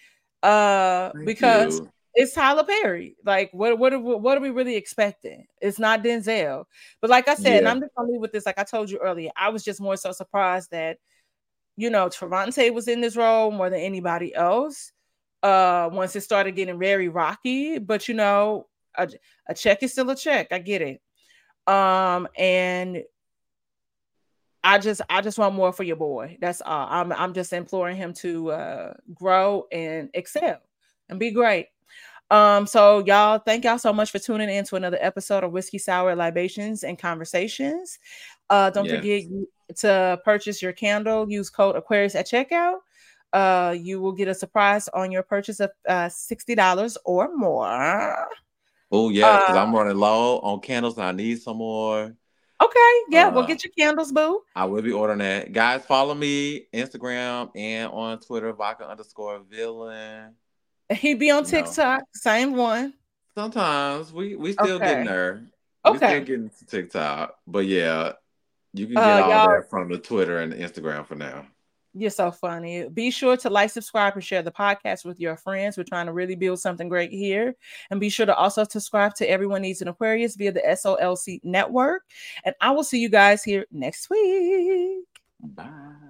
[0.43, 1.91] Uh, Thank because you.
[2.13, 3.15] It's Tyler Perry.
[3.25, 5.45] Like, what what are, what are we really expecting?
[5.61, 6.65] It's not Denzel.
[7.01, 7.57] But like I said, yeah.
[7.59, 8.45] and I'm just gonna leave with this.
[8.45, 10.97] Like I told you earlier, I was just more so surprised that
[11.77, 14.91] you know Trevante was in this role more than anybody else.
[15.41, 19.07] Uh, once it started getting very rocky, but you know, a,
[19.47, 20.47] a check is still a check.
[20.51, 21.01] I get it.
[21.71, 23.03] Um, and
[24.63, 26.37] I just I just want more for your boy.
[26.41, 26.87] That's all.
[26.89, 30.59] I'm I'm just imploring him to uh, grow and excel
[31.07, 31.67] and be great.
[32.31, 35.79] Um, so y'all, thank y'all so much for tuning in to another episode of Whiskey
[35.79, 37.97] Sour Libations and Conversations.
[38.49, 39.23] Uh, don't forget
[39.77, 41.29] to purchase your candle.
[41.29, 42.77] Use code Aquarius at checkout.
[43.31, 48.27] Uh, you will get a surprise on your purchase of uh, sixty dollars or more.
[48.91, 52.15] Oh yeah, because uh, I'm running low on candles and I need some more.
[52.61, 54.41] Okay, yeah, uh, we'll get your candles, boo.
[54.55, 55.53] I will be ordering that.
[55.53, 60.33] Guys, follow me Instagram and on Twitter, vodka underscore villain.
[60.95, 62.05] He be on TikTok, know.
[62.13, 62.93] same one.
[63.35, 64.85] Sometimes we we still okay.
[64.85, 65.43] getting there.
[65.85, 65.97] Okay.
[65.97, 68.13] Still getting to TikTok, but yeah,
[68.73, 71.45] you can get uh, all that from the Twitter and the Instagram for now.
[71.93, 72.87] You're so funny.
[72.87, 75.75] Be sure to like, subscribe, and share the podcast with your friends.
[75.75, 77.55] We're trying to really build something great here.
[77.89, 82.03] And be sure to also subscribe to Everyone Needs an Aquarius via the SOLC network.
[82.43, 85.05] And I will see you guys here next week.
[85.41, 86.08] Bye.